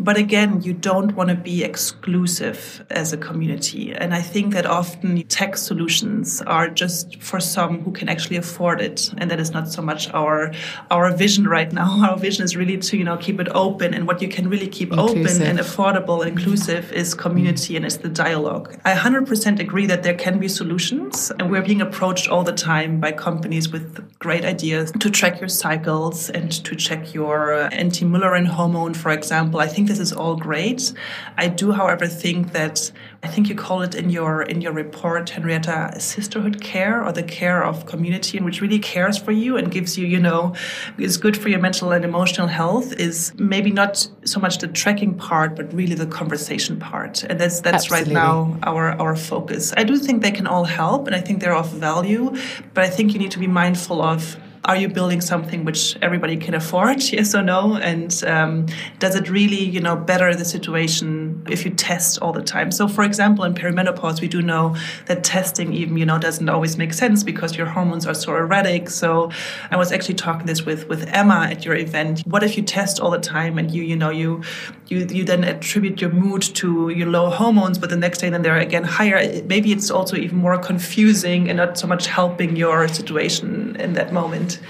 but 0.00 0.16
again, 0.16 0.62
you 0.62 0.72
don't 0.72 1.14
want 1.14 1.30
to 1.30 1.34
be 1.34 1.64
exclusive 1.64 2.84
as 2.90 3.12
a 3.12 3.16
community. 3.16 3.92
And 3.92 4.14
I 4.14 4.22
think 4.22 4.54
that 4.54 4.64
often 4.66 5.22
tech 5.26 5.56
solutions 5.56 6.40
are 6.42 6.68
just 6.68 7.20
for 7.20 7.40
some 7.40 7.80
who 7.82 7.90
can 7.92 8.08
actually 8.08 8.36
afford 8.36 8.80
it. 8.80 9.12
And 9.18 9.30
that 9.30 9.40
is 9.40 9.50
not 9.50 9.68
so 9.68 9.82
much 9.82 10.08
our 10.10 10.52
our 10.90 11.10
vision 11.10 11.48
right 11.48 11.72
now. 11.72 11.88
Our 12.08 12.16
vision 12.16 12.44
is 12.44 12.56
really 12.56 12.78
to, 12.78 12.96
you 12.96 13.04
know, 13.04 13.16
keep 13.16 13.40
it 13.40 13.48
open. 13.50 13.92
And 13.92 14.06
what 14.06 14.22
you 14.22 14.28
can 14.28 14.48
really 14.48 14.68
keep 14.68 14.92
inclusive. 14.92 15.42
open 15.42 15.42
and 15.42 15.58
affordable 15.58 16.22
and 16.22 16.30
inclusive 16.30 16.92
is 16.92 17.14
community 17.14 17.76
and 17.76 17.84
it's 17.84 17.96
the 17.96 18.08
dialogue. 18.08 18.78
I 18.84 18.94
100% 18.94 19.58
agree 19.58 19.86
that 19.86 20.02
there 20.02 20.14
can 20.14 20.38
be 20.38 20.48
solutions. 20.48 21.32
And 21.38 21.50
we're 21.50 21.62
being 21.62 21.82
approached 21.82 22.28
all 22.28 22.44
the 22.44 22.52
time 22.52 23.00
by 23.00 23.12
companies 23.12 23.70
with 23.70 24.18
great 24.18 24.44
ideas 24.44 24.92
to 25.00 25.10
track 25.10 25.40
your 25.40 25.48
cycles 25.48 26.30
and 26.30 26.52
to 26.64 26.74
check 26.76 27.12
your 27.12 27.52
uh, 27.54 27.68
anti-Müllerian 27.70 28.46
hormone, 28.46 28.94
for 28.94 29.10
example. 29.10 29.60
I 29.60 29.66
think 29.66 29.87
this 29.88 29.98
is 29.98 30.12
all 30.12 30.36
great. 30.36 30.92
I 31.36 31.48
do, 31.48 31.72
however, 31.72 32.06
think 32.06 32.52
that 32.52 32.90
I 33.22 33.28
think 33.28 33.48
you 33.48 33.54
call 33.54 33.82
it 33.82 33.94
in 33.94 34.10
your 34.10 34.42
in 34.42 34.60
your 34.60 34.72
report, 34.72 35.30
Henrietta, 35.30 36.00
sisterhood 36.00 36.60
care 36.60 37.04
or 37.04 37.12
the 37.12 37.22
care 37.22 37.64
of 37.64 37.86
community, 37.86 38.36
and 38.36 38.46
which 38.46 38.60
really 38.60 38.78
cares 38.78 39.18
for 39.18 39.32
you 39.32 39.56
and 39.56 39.70
gives 39.70 39.98
you, 39.98 40.06
you 40.06 40.20
know, 40.20 40.54
is 40.98 41.16
good 41.16 41.36
for 41.36 41.48
your 41.48 41.60
mental 41.60 41.90
and 41.90 42.04
emotional 42.04 42.46
health. 42.46 42.92
Is 42.92 43.32
maybe 43.36 43.70
not 43.70 44.08
so 44.24 44.38
much 44.38 44.58
the 44.58 44.68
tracking 44.68 45.14
part, 45.14 45.56
but 45.56 45.72
really 45.72 45.94
the 45.94 46.06
conversation 46.06 46.78
part, 46.78 47.24
and 47.24 47.40
that's 47.40 47.60
that's 47.60 47.86
Absolutely. 47.86 48.14
right 48.14 48.22
now 48.22 48.58
our 48.62 48.92
our 49.00 49.16
focus. 49.16 49.72
I 49.76 49.84
do 49.84 49.96
think 49.96 50.22
they 50.22 50.30
can 50.30 50.46
all 50.46 50.64
help, 50.64 51.06
and 51.06 51.16
I 51.16 51.20
think 51.20 51.40
they're 51.40 51.56
of 51.56 51.70
value, 51.72 52.36
but 52.74 52.84
I 52.84 52.90
think 52.90 53.12
you 53.12 53.18
need 53.18 53.32
to 53.32 53.38
be 53.38 53.48
mindful 53.48 54.00
of 54.00 54.36
are 54.68 54.76
you 54.76 54.88
building 54.88 55.22
something 55.22 55.64
which 55.64 55.96
everybody 56.02 56.36
can 56.36 56.54
afford? 56.54 57.02
Yes 57.18 57.34
or 57.34 57.42
no? 57.42 57.76
And 57.76 58.12
um, 58.24 58.66
does 58.98 59.14
it 59.14 59.30
really 59.30 59.62
you 59.64 59.80
know 59.80 59.96
better 59.96 60.34
the 60.34 60.44
situation 60.44 61.42
if 61.48 61.64
you 61.64 61.70
test 61.70 62.18
all 62.20 62.32
the 62.32 62.42
time? 62.42 62.70
So 62.70 62.86
for 62.86 63.02
example 63.02 63.44
in 63.44 63.54
perimenopause 63.54 64.20
we 64.20 64.28
do 64.28 64.42
know 64.42 64.76
that 65.06 65.24
testing 65.24 65.72
even 65.72 65.96
you 65.96 66.04
know 66.04 66.18
doesn't 66.18 66.48
always 66.48 66.76
make 66.76 66.92
sense 66.92 67.24
because 67.24 67.56
your 67.56 67.66
hormones 67.66 68.06
are 68.06 68.14
so 68.14 68.36
erratic. 68.36 68.90
So 68.90 69.30
i 69.70 69.76
was 69.76 69.90
actually 69.90 70.16
talking 70.16 70.46
this 70.46 70.66
with 70.66 70.86
with 70.88 71.08
emma 71.14 71.48
at 71.50 71.64
your 71.64 71.74
event. 71.74 72.20
What 72.26 72.42
if 72.42 72.56
you 72.56 72.62
test 72.62 73.00
all 73.00 73.10
the 73.10 73.18
time 73.18 73.58
and 73.58 73.70
you 73.70 73.82
you 73.82 73.96
know 73.96 74.10
you 74.10 74.42
you 74.88 75.06
you 75.10 75.24
then 75.24 75.44
attribute 75.44 76.00
your 76.00 76.10
mood 76.10 76.42
to 76.42 76.88
your 76.90 77.08
low 77.08 77.30
hormones 77.30 77.78
but 77.78 77.90
the 77.90 77.96
next 77.96 78.18
day 78.18 78.30
then 78.30 78.42
they're 78.42 78.58
again 78.58 78.84
higher 78.84 79.42
maybe 79.44 79.72
it's 79.72 79.90
also 79.90 80.16
even 80.16 80.38
more 80.38 80.58
confusing 80.58 81.48
and 81.48 81.56
not 81.56 81.78
so 81.78 81.86
much 81.86 82.06
helping 82.06 82.56
your 82.56 82.88
situation 82.88 83.76
in 83.76 83.92
that 83.94 84.12
moment 84.12 84.60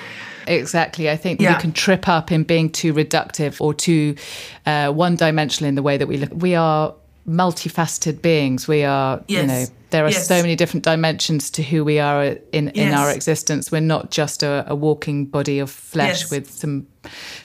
Exactly. 0.49 1.11
I 1.11 1.17
think 1.17 1.41
yeah. 1.43 1.55
we 1.55 1.61
can 1.61 1.73
trip 1.73 2.09
up 2.09 2.33
in 2.33 2.43
being 2.43 2.71
too 2.71 2.95
reductive 2.95 3.61
or 3.61 3.75
too 3.75 4.17
uh, 4.65 4.91
one 4.91 5.15
dimensional 5.15 5.69
in 5.69 5.75
the 5.75 5.83
way 5.83 5.99
that 5.99 6.07
we 6.07 6.17
look. 6.17 6.31
We 6.33 6.55
are 6.55 6.95
multifaceted 7.29 8.23
beings. 8.23 8.67
We 8.67 8.85
are, 8.85 9.23
yes. 9.29 9.43
you 9.43 9.47
know, 9.47 9.65
there 9.91 10.05
are 10.05 10.11
yes. 10.11 10.27
so 10.29 10.43
many 10.43 10.55
different 10.55 10.85
dimensions 10.85 11.51
to 11.51 11.63
who 11.63 11.85
we 11.85 11.99
are 11.99 12.23
in, 12.53 12.67
yes. 12.67 12.73
in 12.75 12.95
our 12.95 13.11
existence. 13.11 13.73
We're 13.73 13.81
not 13.81 14.11
just 14.11 14.43
a, 14.43 14.65
a 14.67 14.75
walking 14.75 15.25
body 15.25 15.59
of 15.61 15.71
flesh 15.71 16.31
with 16.31 16.51
some 16.51 16.87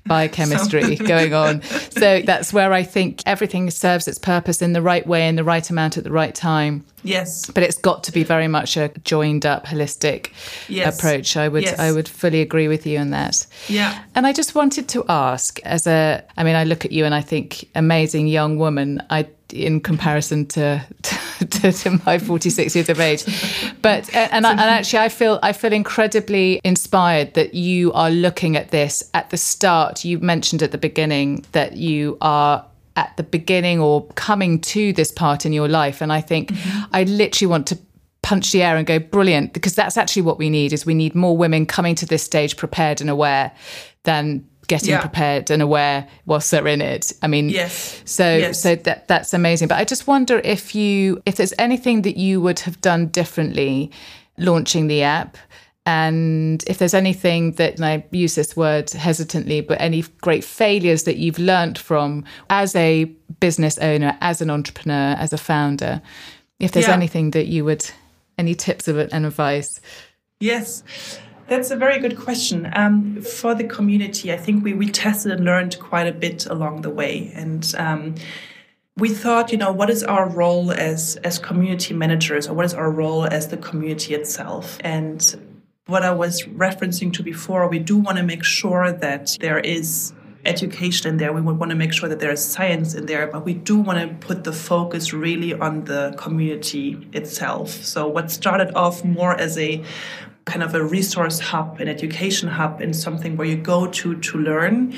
biochemistry 0.06 0.96
going 0.98 1.34
on. 1.34 1.62
So 1.62 2.22
that's 2.22 2.52
where 2.52 2.74
I 2.74 2.84
think 2.84 3.22
everything 3.26 3.70
serves 3.72 4.10
its 4.10 4.20
purpose 4.20 4.62
in 4.62 4.74
the 4.74 4.82
right 4.82 5.08
way, 5.08 5.28
in 5.28 5.38
the 5.38 5.44
right 5.44 5.70
amount 5.70 5.98
at 5.98 6.04
the 6.04 6.12
right 6.12 6.36
time. 6.36 6.84
Yes. 7.04 7.50
But 7.50 7.64
it's 7.64 7.78
got 7.78 8.04
to 8.06 8.12
be 8.12 8.24
very 8.24 8.50
much 8.50 8.76
a 8.76 8.90
joined 9.06 9.46
up, 9.46 9.66
holistic 9.66 10.32
yes. 10.68 10.98
approach. 10.98 11.38
I 11.38 11.48
would. 11.48 11.68
I 11.68 11.92
would 11.92 12.10
fully 12.10 12.42
agree 12.42 12.68
with 12.68 12.86
you 12.86 12.98
on 12.98 13.12
that. 13.12 13.46
Yeah. 13.68 14.04
And 14.16 14.28
I 14.28 14.34
just 14.34 14.56
wanted 14.56 14.90
to 14.90 15.06
ask, 15.08 15.60
as 15.64 15.88
a 15.88 16.24
I 16.36 16.44
mean, 16.44 16.56
I 16.56 16.64
look 16.66 16.84
at 16.84 16.92
you 16.92 17.06
and 17.06 17.16
I 17.16 17.22
think 17.22 17.70
amazing 17.76 18.28
young 18.28 18.58
woman. 18.58 19.02
I 19.10 19.28
in 19.54 19.80
comparison 19.80 20.46
to, 20.48 20.86
to, 21.40 21.72
to 21.72 22.02
my 22.06 22.18
46 22.18 22.76
years 22.76 22.90
of 22.90 23.00
age. 23.00 23.24
But 23.82 24.14
and, 24.16 24.46
I, 24.46 24.52
and 24.52 24.62
actually, 24.62 25.00
I 25.00 25.10
feel 25.10 25.40
I 25.44 25.54
feel 25.54 25.74
incredibly 25.74 26.60
inspired 26.64 27.34
that 27.36 27.54
you 27.54 27.94
are 27.94 28.10
looking 28.10 28.56
at 28.56 28.72
this 28.72 29.10
at 29.14 29.30
the 29.30 29.38
start. 29.38 30.04
You 30.04 30.20
mentioned 30.20 30.64
at 30.64 30.72
the 30.72 30.78
beginning 30.78 31.46
that 31.52 31.78
you 31.78 32.18
are 32.22 32.66
at 32.96 33.16
the 33.18 33.24
beginning 33.24 33.80
or 33.80 34.06
coming 34.16 34.60
to 34.62 34.94
this 34.94 35.12
part 35.12 35.46
in 35.46 35.54
your 35.54 35.68
life, 35.68 36.02
and 36.02 36.12
I 36.12 36.22
think 36.22 36.50
mm-hmm. 36.50 36.84
I 36.92 37.04
literally 37.04 37.50
want 37.50 37.68
to 37.68 37.78
punch 38.24 38.52
the 38.54 38.64
air 38.64 38.78
and 38.78 38.88
go 38.88 39.00
brilliant 39.00 39.54
because 39.54 39.76
that's 39.76 39.98
actually 39.98 40.22
what 40.22 40.38
we 40.38 40.50
need 40.50 40.72
is 40.72 40.86
we 40.86 40.94
need 40.94 41.14
more 41.14 41.36
women 41.36 41.66
coming 41.66 41.94
to 41.94 42.06
this 42.06 42.24
stage 42.24 42.56
prepared 42.56 43.02
and 43.02 43.10
aware 43.10 43.52
than 44.04 44.48
getting 44.68 44.92
yeah. 44.92 45.02
prepared 45.02 45.52
and 45.52 45.62
aware 45.62 46.08
whilst 46.26 46.52
they're 46.52 46.68
in 46.68 46.82
it. 46.82 47.14
I 47.22 47.28
mean, 47.28 47.50
yes. 47.50 48.02
So 48.06 48.38
yes. 48.38 48.62
so 48.62 48.76
that 48.76 49.08
that's 49.08 49.34
amazing. 49.34 49.68
But 49.68 49.78
I 49.78 49.86
just 49.86 50.08
wonder 50.08 50.40
if 50.44 50.76
you 50.76 51.22
if 51.26 51.36
there's 51.36 51.54
anything 51.60 52.04
that 52.04 52.18
you 52.18 52.42
would 52.42 52.60
have 52.60 52.80
done 52.82 53.08
differently 53.08 53.92
launching 54.38 54.88
the 54.88 55.04
app. 55.04 55.38
And 55.86 56.64
if 56.66 56.78
there's 56.78 56.94
anything 56.94 57.54
that, 57.54 57.76
and 57.76 57.86
I 57.86 58.06
use 58.12 58.36
this 58.36 58.56
word 58.56 58.90
hesitantly, 58.90 59.60
but 59.60 59.82
any 59.82 60.04
great 60.22 60.46
failures 60.46 61.04
that 61.04 61.18
you've 61.18 61.40
learned 61.40 61.78
from 61.78 62.24
as 62.50 62.74
a 62.76 63.04
business 63.42 63.78
owner, 63.80 64.18
as 64.22 64.42
an 64.42 64.50
entrepreneur, 64.50 65.16
as 65.20 65.34
a 65.34 65.38
founder, 65.38 66.02
if 66.60 66.72
there's 66.72 66.88
yeah. 66.88 66.94
anything 66.94 67.32
that 67.32 67.48
you 67.48 67.66
would, 67.66 67.86
any 68.38 68.56
tips 68.56 68.88
of 68.88 68.98
and 68.98 69.26
advice? 69.26 69.82
Yes. 70.40 70.84
That's 71.54 71.70
a 71.70 71.76
very 71.76 72.00
good 72.00 72.18
question. 72.18 72.68
Um, 72.74 73.22
for 73.22 73.54
the 73.54 73.64
community, 73.64 74.34
I 74.34 74.38
think 74.38 74.64
we, 74.64 74.74
we 74.74 74.90
tested 74.90 75.34
and 75.34 75.46
learned 75.46 75.78
quite 75.80 76.08
a 76.08 76.12
bit 76.12 76.48
along 76.48 76.82
the 76.82 76.90
way. 76.90 77.32
And 77.36 77.64
um, 77.78 78.16
we 78.98 79.10
thought, 79.10 79.52
you 79.52 79.60
know, 79.60 79.72
what 79.72 79.92
is 79.92 80.04
our 80.04 80.28
role 80.28 80.72
as, 80.72 81.16
as 81.18 81.38
community 81.38 81.94
managers 81.94 82.48
or 82.48 82.56
what 82.56 82.66
is 82.66 82.74
our 82.74 82.90
role 82.90 83.26
as 83.26 83.50
the 83.50 83.58
community 83.58 84.16
itself? 84.16 84.80
And 84.84 85.62
what 85.86 86.02
I 86.02 86.10
was 86.10 86.42
referencing 86.42 87.14
to 87.14 87.22
before, 87.22 87.68
we 87.68 87.78
do 87.78 87.98
want 88.00 88.18
to 88.18 88.24
make 88.24 88.44
sure 88.44 88.92
that 88.92 89.38
there 89.40 89.60
is 89.60 90.12
education 90.46 91.08
in 91.08 91.18
there. 91.18 91.34
We 91.34 91.42
would 91.42 91.60
want 91.60 91.70
to 91.70 91.76
make 91.76 91.94
sure 91.94 92.10
that 92.10 92.20
there 92.20 92.32
is 92.32 92.44
science 92.44 92.96
in 92.96 93.06
there, 93.06 93.28
but 93.28 93.46
we 93.46 93.54
do 93.54 93.78
want 93.78 94.00
to 94.00 94.08
put 94.26 94.44
the 94.44 94.54
focus 94.54 95.14
really 95.14 95.54
on 95.54 95.86
the 95.86 96.16
community 96.18 97.08
itself. 97.14 97.70
So 97.70 98.08
what 98.08 98.32
started 98.32 98.74
off 98.74 99.06
more 99.06 99.36
as 99.40 99.56
a 99.60 99.84
kind 100.46 100.64
of 100.64 100.76
a 100.76 100.84
resource 100.84 101.40
hub, 101.40 101.80
an 101.80 101.88
education 101.88 102.50
hub, 102.50 102.82
and 102.82 102.96
something 102.96 103.38
where 103.38 103.48
you 103.48 103.58
go 103.58 103.88
to 103.88 104.16
to 104.20 104.38
learn 104.38 104.94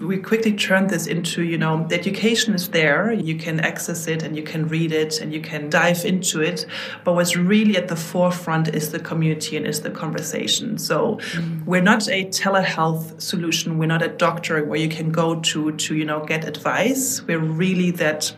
we 0.00 0.16
quickly 0.16 0.52
turned 0.52 0.90
this 0.90 1.06
into, 1.06 1.42
you 1.42 1.58
know, 1.58 1.86
the 1.88 1.98
education 1.98 2.54
is 2.54 2.68
there, 2.68 3.12
you 3.12 3.36
can 3.36 3.60
access 3.60 4.06
it 4.06 4.22
and 4.22 4.36
you 4.36 4.42
can 4.42 4.68
read 4.68 4.92
it 4.92 5.20
and 5.20 5.32
you 5.32 5.40
can 5.40 5.68
dive 5.70 6.04
into 6.04 6.40
it. 6.40 6.66
But 7.04 7.14
what's 7.14 7.36
really 7.36 7.76
at 7.76 7.88
the 7.88 7.96
forefront 7.96 8.68
is 8.68 8.92
the 8.92 9.00
community 9.00 9.56
and 9.56 9.66
is 9.66 9.82
the 9.82 9.90
conversation. 9.90 10.78
So 10.78 11.16
mm. 11.16 11.64
we're 11.64 11.82
not 11.82 12.08
a 12.08 12.26
telehealth 12.26 13.20
solution. 13.20 13.78
We're 13.78 13.86
not 13.86 14.02
a 14.02 14.08
doctor 14.08 14.64
where 14.64 14.78
you 14.78 14.88
can 14.88 15.10
go 15.10 15.40
to 15.40 15.72
to, 15.72 15.96
you 15.96 16.04
know, 16.04 16.24
get 16.24 16.44
advice. 16.46 17.22
We're 17.22 17.38
really 17.38 17.90
that 17.92 18.34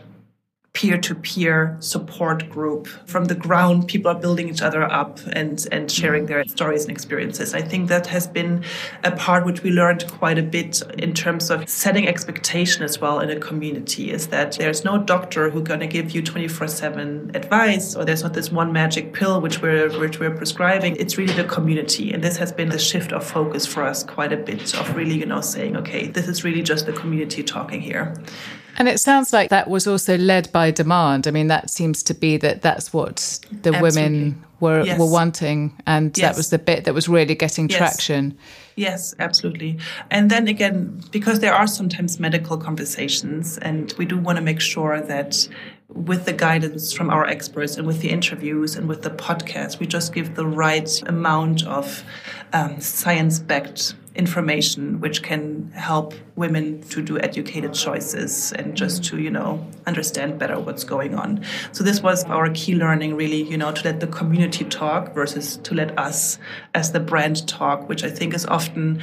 peer 0.73 0.97
to 0.97 1.13
peer 1.13 1.75
support 1.79 2.49
group. 2.49 2.87
From 3.05 3.25
the 3.25 3.35
ground, 3.35 3.87
people 3.87 4.09
are 4.09 4.19
building 4.19 4.47
each 4.47 4.61
other 4.61 4.83
up 4.83 5.19
and, 5.33 5.67
and 5.69 5.91
sharing 5.91 6.27
their 6.27 6.45
stories 6.45 6.83
and 6.83 6.91
experiences. 6.91 7.53
I 7.53 7.61
think 7.61 7.89
that 7.89 8.07
has 8.07 8.25
been 8.25 8.63
a 9.03 9.11
part 9.11 9.45
which 9.45 9.63
we 9.63 9.71
learned 9.71 10.09
quite 10.09 10.37
a 10.37 10.43
bit 10.43 10.81
in 10.97 11.13
terms 11.13 11.49
of 11.49 11.67
setting 11.67 12.07
expectation 12.07 12.83
as 12.83 13.01
well 13.01 13.19
in 13.19 13.29
a 13.29 13.39
community 13.39 14.11
is 14.11 14.27
that 14.27 14.53
there's 14.53 14.85
no 14.85 14.97
doctor 14.97 15.49
who's 15.49 15.63
going 15.63 15.81
to 15.81 15.87
give 15.87 16.11
you 16.11 16.21
24 16.21 16.69
7 16.69 17.31
advice 17.33 17.93
or 17.95 18.05
there's 18.05 18.23
not 18.23 18.33
this 18.33 18.49
one 18.49 18.71
magic 18.71 19.13
pill 19.13 19.41
which 19.41 19.61
we're, 19.61 19.89
which 19.99 20.19
we're 20.19 20.35
prescribing. 20.35 20.95
It's 20.95 21.17
really 21.17 21.33
the 21.33 21.43
community. 21.43 22.13
And 22.13 22.23
this 22.23 22.37
has 22.37 22.53
been 22.53 22.69
the 22.69 22.79
shift 22.79 23.11
of 23.11 23.25
focus 23.25 23.65
for 23.65 23.83
us 23.83 24.03
quite 24.03 24.31
a 24.31 24.37
bit 24.37 24.73
of 24.79 24.95
really, 24.95 25.15
you 25.15 25.25
know, 25.25 25.41
saying, 25.41 25.75
okay, 25.75 26.07
this 26.07 26.29
is 26.29 26.45
really 26.45 26.63
just 26.63 26.85
the 26.85 26.93
community 26.93 27.43
talking 27.43 27.81
here. 27.81 28.15
And 28.77 28.87
it 28.87 28.99
sounds 28.99 29.33
like 29.33 29.49
that 29.49 29.69
was 29.69 29.87
also 29.87 30.17
led 30.17 30.51
by 30.51 30.71
demand. 30.71 31.27
I 31.27 31.31
mean, 31.31 31.47
that 31.47 31.69
seems 31.69 32.03
to 32.03 32.13
be 32.13 32.37
that 32.37 32.61
that's 32.61 32.93
what 32.93 33.39
the 33.51 33.73
Absolutely. 33.73 33.81
women 33.81 34.43
were 34.59 34.83
yes. 34.83 34.99
were 34.99 35.09
wanting, 35.09 35.75
and 35.85 36.15
yes. 36.17 36.29
that 36.29 36.37
was 36.37 36.49
the 36.51 36.59
bit 36.59 36.85
that 36.85 36.93
was 36.93 37.09
really 37.09 37.35
getting 37.35 37.67
yes. 37.67 37.77
traction. 37.77 38.37
Yes, 38.75 39.13
absolutely. 39.19 39.77
And 40.09 40.31
then 40.31 40.47
again, 40.47 41.01
because 41.11 41.39
there 41.39 41.53
are 41.53 41.67
sometimes 41.67 42.19
medical 42.19 42.57
conversations, 42.57 43.57
and 43.57 43.93
we 43.97 44.05
do 44.05 44.17
want 44.17 44.37
to 44.37 44.41
make 44.41 44.61
sure 44.61 45.01
that 45.01 45.47
with 45.89 46.25
the 46.25 46.33
guidance 46.33 46.93
from 46.93 47.09
our 47.09 47.25
experts 47.25 47.75
and 47.75 47.85
with 47.85 47.99
the 48.01 48.09
interviews 48.09 48.75
and 48.75 48.87
with 48.87 49.01
the 49.01 49.09
podcast, 49.09 49.79
we 49.79 49.87
just 49.87 50.13
give 50.13 50.35
the 50.35 50.45
right 50.45 50.89
amount 51.07 51.65
of 51.65 52.03
um, 52.53 52.79
science 52.79 53.39
backed 53.39 53.95
information 54.15 54.99
which 54.99 55.23
can 55.23 55.71
help 55.71 56.13
women 56.35 56.81
to 56.81 57.01
do 57.01 57.19
educated 57.19 57.73
choices 57.73 58.51
and 58.53 58.75
just 58.75 59.03
to 59.05 59.19
you 59.19 59.31
know 59.31 59.65
understand 59.87 60.37
better 60.37 60.59
what's 60.59 60.83
going 60.83 61.15
on. 61.15 61.43
So 61.71 61.83
this 61.83 62.01
was 62.01 62.23
our 62.25 62.49
key 62.49 62.75
learning 62.75 63.15
really 63.15 63.43
you 63.43 63.57
know 63.57 63.71
to 63.71 63.83
let 63.83 63.99
the 63.99 64.07
community 64.07 64.65
talk 64.65 65.13
versus 65.13 65.57
to 65.57 65.73
let 65.73 65.97
us 65.97 66.37
as 66.73 66.91
the 66.91 66.99
brand 66.99 67.47
talk 67.47 67.87
which 67.87 68.03
i 68.03 68.09
think 68.09 68.33
is 68.33 68.45
often 68.45 69.01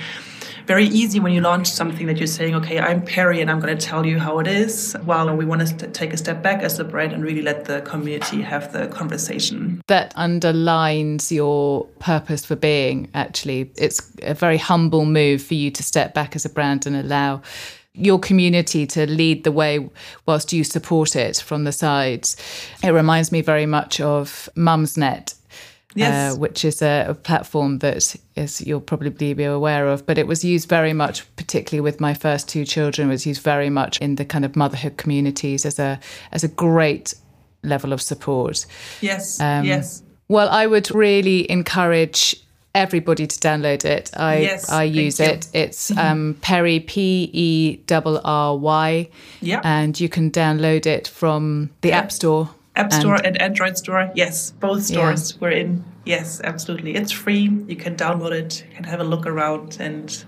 very 0.68 0.85
easy 0.88 1.18
when 1.18 1.33
you 1.33 1.40
launch 1.40 1.66
something 1.66 2.07
that 2.07 2.18
you're 2.18 2.26
saying, 2.26 2.54
okay, 2.54 2.78
I'm 2.78 3.00
Perry 3.00 3.40
and 3.40 3.50
I'm 3.50 3.59
going 3.59 3.74
to 3.76 3.87
tell 3.87 4.04
you 4.04 4.18
how 4.18 4.38
it 4.38 4.46
is. 4.46 4.94
While 5.07 5.35
we 5.35 5.46
want 5.46 5.66
to 5.66 5.87
take 5.88 6.12
a 6.12 6.18
step 6.18 6.42
back 6.42 6.62
as 6.62 6.78
a 6.78 6.85
brand 6.85 7.14
and 7.14 7.24
really 7.24 7.40
let 7.40 7.64
the 7.64 7.81
community 7.81 8.42
have 8.42 8.70
the 8.74 8.87
conversation. 8.88 9.81
That 9.87 10.12
underlines 10.14 11.33
your 11.33 11.87
purpose 12.00 12.44
for 12.44 12.54
being, 12.54 13.09
actually. 13.14 13.72
It's 13.76 14.12
a 14.22 14.35
very 14.35 14.59
humble 14.59 15.07
move 15.07 15.42
for 15.42 15.54
you 15.54 15.70
to 15.70 15.83
step 15.83 16.12
back 16.12 16.37
as 16.37 16.44
a 16.44 16.50
brand 16.50 16.85
and 16.85 16.94
allow 16.94 17.40
your 17.94 18.18
community 18.18 18.87
to 18.87 19.11
lead 19.11 19.44
the 19.44 19.52
way 19.52 19.88
whilst 20.26 20.52
you 20.52 20.64
support 20.64 21.16
it 21.16 21.38
from 21.38 21.64
the 21.64 21.72
sides. 21.72 22.37
It 22.85 22.90
reminds 22.90 23.33
me 23.33 23.40
very 23.40 23.64
much 23.64 24.02
of 24.02 24.50
Mumsnet 24.54 25.35
yes. 25.98 26.34
uh, 26.34 26.38
which 26.38 26.64
is 26.64 26.82
a, 26.82 27.06
a, 27.08 27.14
platform 27.14 27.78
that 27.78 28.16
is 28.37 28.61
you'll 28.61 28.80
probably 28.80 29.34
be 29.34 29.44
aware 29.44 29.88
of. 29.88 30.06
But 30.06 30.18
it 30.18 30.26
was 30.26 30.44
used 30.44 30.68
very 30.68 30.92
much, 30.92 31.24
particularly 31.37 31.80
with 31.80 32.00
my 32.00 32.14
first 32.14 32.48
two 32.48 32.64
children, 32.64 33.08
was 33.08 33.26
used 33.26 33.42
very 33.42 33.70
much 33.70 34.00
in 34.00 34.16
the 34.16 34.24
kind 34.24 34.44
of 34.44 34.56
motherhood 34.56 34.96
communities 34.96 35.66
as 35.66 35.78
a 35.78 35.98
as 36.32 36.44
a 36.44 36.48
great 36.48 37.14
level 37.62 37.92
of 37.92 38.00
support. 38.00 38.66
Yes. 39.00 39.40
Um, 39.40 39.64
yes. 39.64 40.02
Well, 40.28 40.48
I 40.48 40.66
would 40.66 40.94
really 40.94 41.50
encourage 41.50 42.37
everybody 42.74 43.26
to 43.26 43.37
download 43.38 43.84
it. 43.84 44.11
I 44.14 44.38
yes, 44.38 44.70
I 44.70 44.84
use 44.84 45.20
it. 45.20 45.48
It's 45.52 45.90
mm-hmm. 45.90 45.98
um, 45.98 46.37
Perry 46.40 46.80
P 46.80 47.30
E 47.32 47.80
R 47.90 48.20
R 48.24 48.56
Y. 48.56 49.08
Yeah. 49.40 49.61
And 49.64 49.98
you 49.98 50.08
can 50.08 50.30
download 50.30 50.87
it 50.87 51.08
from 51.08 51.70
the 51.80 51.88
yeah. 51.88 51.98
App 51.98 52.12
Store 52.12 52.50
App 52.78 52.92
Store 52.92 53.16
and, 53.16 53.26
and 53.26 53.42
Android 53.42 53.76
Store. 53.76 54.10
Yes, 54.14 54.52
both 54.52 54.84
stores 54.84 55.32
yeah. 55.32 55.38
we're 55.40 55.50
in. 55.50 55.84
Yes, 56.04 56.40
absolutely. 56.42 56.94
It's 56.94 57.12
free. 57.12 57.50
You 57.66 57.76
can 57.76 57.96
download 57.96 58.32
it, 58.32 58.64
you 58.68 58.74
can 58.76 58.84
have 58.84 59.00
a 59.00 59.04
look 59.04 59.26
around 59.26 59.76
and 59.80 60.24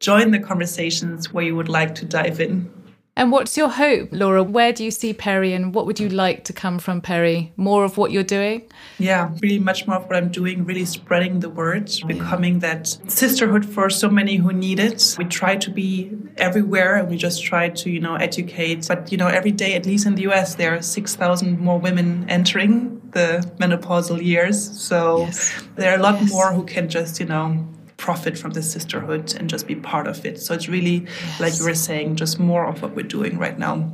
join 0.00 0.30
the 0.30 0.38
conversations 0.38 1.32
where 1.32 1.44
you 1.44 1.56
would 1.56 1.68
like 1.68 1.94
to 1.96 2.04
dive 2.04 2.40
in. 2.40 2.70
And 3.18 3.32
what's 3.32 3.56
your 3.56 3.68
hope, 3.68 4.10
Laura? 4.12 4.44
Where 4.44 4.72
do 4.72 4.84
you 4.84 4.92
see 4.92 5.12
Perry 5.12 5.52
and 5.52 5.74
what 5.74 5.86
would 5.86 5.98
you 5.98 6.08
like 6.08 6.44
to 6.44 6.52
come 6.52 6.78
from 6.78 7.00
Perry? 7.00 7.52
More 7.56 7.82
of 7.82 7.96
what 7.96 8.12
you're 8.12 8.22
doing? 8.22 8.62
Yeah, 9.00 9.32
really 9.42 9.58
much 9.58 9.88
more 9.88 9.96
of 9.96 10.04
what 10.04 10.14
I'm 10.14 10.28
doing, 10.28 10.64
really 10.64 10.84
spreading 10.84 11.40
the 11.40 11.48
word, 11.48 11.90
becoming 12.06 12.60
that 12.60 12.86
sisterhood 13.08 13.66
for 13.66 13.90
so 13.90 14.08
many 14.08 14.36
who 14.36 14.52
need 14.52 14.78
it. 14.78 15.16
We 15.18 15.24
try 15.24 15.56
to 15.56 15.68
be 15.68 16.16
everywhere 16.36 16.94
and 16.94 17.10
we 17.10 17.16
just 17.16 17.42
try 17.42 17.70
to, 17.70 17.90
you 17.90 17.98
know, 17.98 18.14
educate. 18.14 18.86
But, 18.86 19.10
you 19.10 19.18
know, 19.18 19.26
every 19.26 19.50
day, 19.50 19.74
at 19.74 19.84
least 19.84 20.06
in 20.06 20.14
the 20.14 20.22
US, 20.28 20.54
there 20.54 20.76
are 20.76 20.80
6,000 20.80 21.58
more 21.58 21.80
women 21.80 22.24
entering 22.28 23.02
the 23.10 23.44
menopausal 23.58 24.22
years. 24.22 24.80
So 24.80 25.22
yes. 25.22 25.64
there 25.74 25.90
are 25.90 25.98
a 25.98 26.02
lot 26.02 26.20
yes. 26.20 26.30
more 26.30 26.52
who 26.52 26.62
can 26.62 26.88
just, 26.88 27.18
you 27.18 27.26
know, 27.26 27.66
profit 27.98 28.38
from 28.38 28.52
the 28.52 28.62
sisterhood 28.62 29.34
and 29.34 29.50
just 29.50 29.66
be 29.66 29.74
part 29.74 30.06
of 30.06 30.24
it. 30.24 30.40
So 30.40 30.54
it's 30.54 30.68
really, 30.68 31.04
yes. 31.04 31.40
like 31.40 31.58
you 31.58 31.64
were 31.66 31.74
saying, 31.74 32.16
just 32.16 32.38
more 32.38 32.66
of 32.66 32.80
what 32.80 32.96
we're 32.96 33.06
doing 33.06 33.36
right 33.38 33.58
now. 33.58 33.92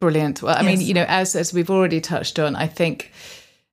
Brilliant. 0.00 0.42
Well, 0.42 0.56
I 0.56 0.62
yes. 0.62 0.78
mean, 0.78 0.86
you 0.86 0.94
know, 0.94 1.04
as 1.06 1.36
as 1.36 1.54
we've 1.54 1.70
already 1.70 2.00
touched 2.00 2.40
on, 2.40 2.56
I 2.56 2.66
think 2.66 3.12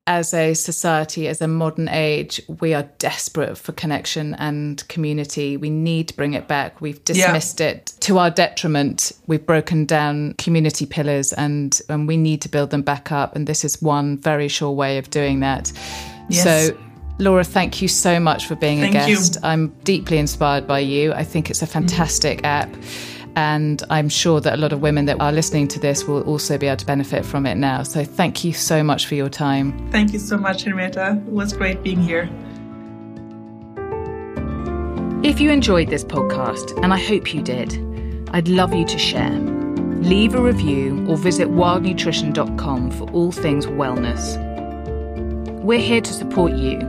as 0.05 0.33
a 0.33 0.53
society, 0.55 1.27
as 1.27 1.39
a 1.39 1.47
modern 1.47 1.87
age, 1.87 2.41
we 2.59 2.73
are 2.73 2.83
desperate 2.97 3.57
for 3.57 3.71
connection 3.73 4.33
and 4.35 4.87
community. 4.87 5.55
We 5.55 5.69
need 5.69 6.07
to 6.07 6.15
bring 6.15 6.33
it 6.33 6.47
back. 6.47 6.81
We've 6.81 7.03
dismissed 7.05 7.59
yeah. 7.59 7.67
it 7.67 7.93
to 8.01 8.17
our 8.17 8.31
detriment. 8.31 9.11
We've 9.27 9.45
broken 9.45 9.85
down 9.85 10.33
community 10.33 10.87
pillars 10.87 11.31
and, 11.33 11.79
and 11.89 12.07
we 12.07 12.17
need 12.17 12.41
to 12.41 12.49
build 12.49 12.71
them 12.71 12.81
back 12.81 13.11
up. 13.11 13.35
And 13.35 13.45
this 13.45 13.63
is 13.63 13.83
one 13.83 14.17
very 14.17 14.47
sure 14.47 14.71
way 14.71 14.97
of 14.97 15.11
doing 15.11 15.41
that. 15.41 15.71
Yes. 16.27 16.43
So 16.43 16.77
Laura, 17.19 17.43
thank 17.43 17.81
you 17.81 17.89
so 17.89 18.17
much 18.17 18.47
for 18.47 18.55
being 18.55 18.79
thank 18.79 18.95
a 18.95 19.07
guest. 19.07 19.35
You. 19.35 19.41
I'm 19.43 19.67
deeply 19.83 20.17
inspired 20.17 20.65
by 20.65 20.79
you. 20.79 21.11
I 21.11 21.25
think 21.25 21.49
it's 21.49 21.61
a 21.61 21.67
fantastic 21.67 22.39
mm. 22.39 22.45
app. 22.45 22.73
And 23.35 23.83
I'm 23.89 24.07
sure 24.09 24.39
that 24.41 24.53
a 24.53 24.57
lot 24.57 24.71
of 24.71 24.81
women 24.81 25.05
that 25.05 25.19
are 25.19 25.31
listening 25.31 25.67
to 25.69 25.79
this 25.79 26.05
will 26.05 26.21
also 26.23 26.57
be 26.57 26.67
able 26.67 26.77
to 26.77 26.85
benefit 26.85 27.25
from 27.25 27.45
it 27.45 27.55
now. 27.55 27.83
So 27.83 28.05
thank 28.05 28.43
you 28.43 28.53
so 28.53 28.83
much 28.83 29.05
for 29.05 29.15
your 29.15 29.29
time. 29.29 29.91
Thank 29.91 30.13
you 30.13 30.19
so 30.19 30.37
much, 30.37 30.63
Henrietta. 30.63 31.21
It 31.27 31.31
was 31.31 31.53
great 31.53 31.83
being 31.83 32.01
here. 32.01 32.29
If 35.21 35.41
you 35.41 35.51
enjoyed 35.51 35.89
this 35.89 36.05
podcast, 36.05 36.81
and 36.81 36.93
I 36.93 36.97
hope 36.97 37.33
you 37.33 37.41
did, 37.41 37.73
I'd 38.31 38.47
love 38.47 38.73
you 38.73 38.85
to 38.85 38.97
share. 38.97 39.37
Leave 39.99 40.35
a 40.35 40.41
review 40.41 41.05
or 41.07 41.17
visit 41.17 41.49
wildnutrition.com 41.49 42.91
for 42.91 43.11
all 43.11 43.33
things 43.33 43.65
wellness. 43.65 44.37
We're 45.61 45.79
here 45.79 46.01
to 46.01 46.13
support 46.13 46.53
you 46.53 46.79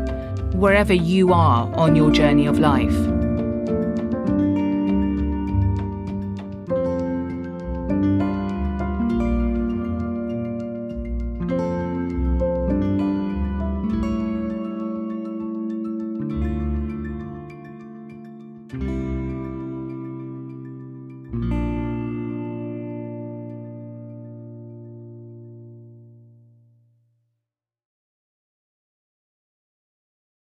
wherever 0.54 0.92
you 0.92 1.32
are 1.32 1.72
on 1.74 1.96
your 1.96 2.10
journey 2.10 2.46
of 2.46 2.58
life. 2.58 3.19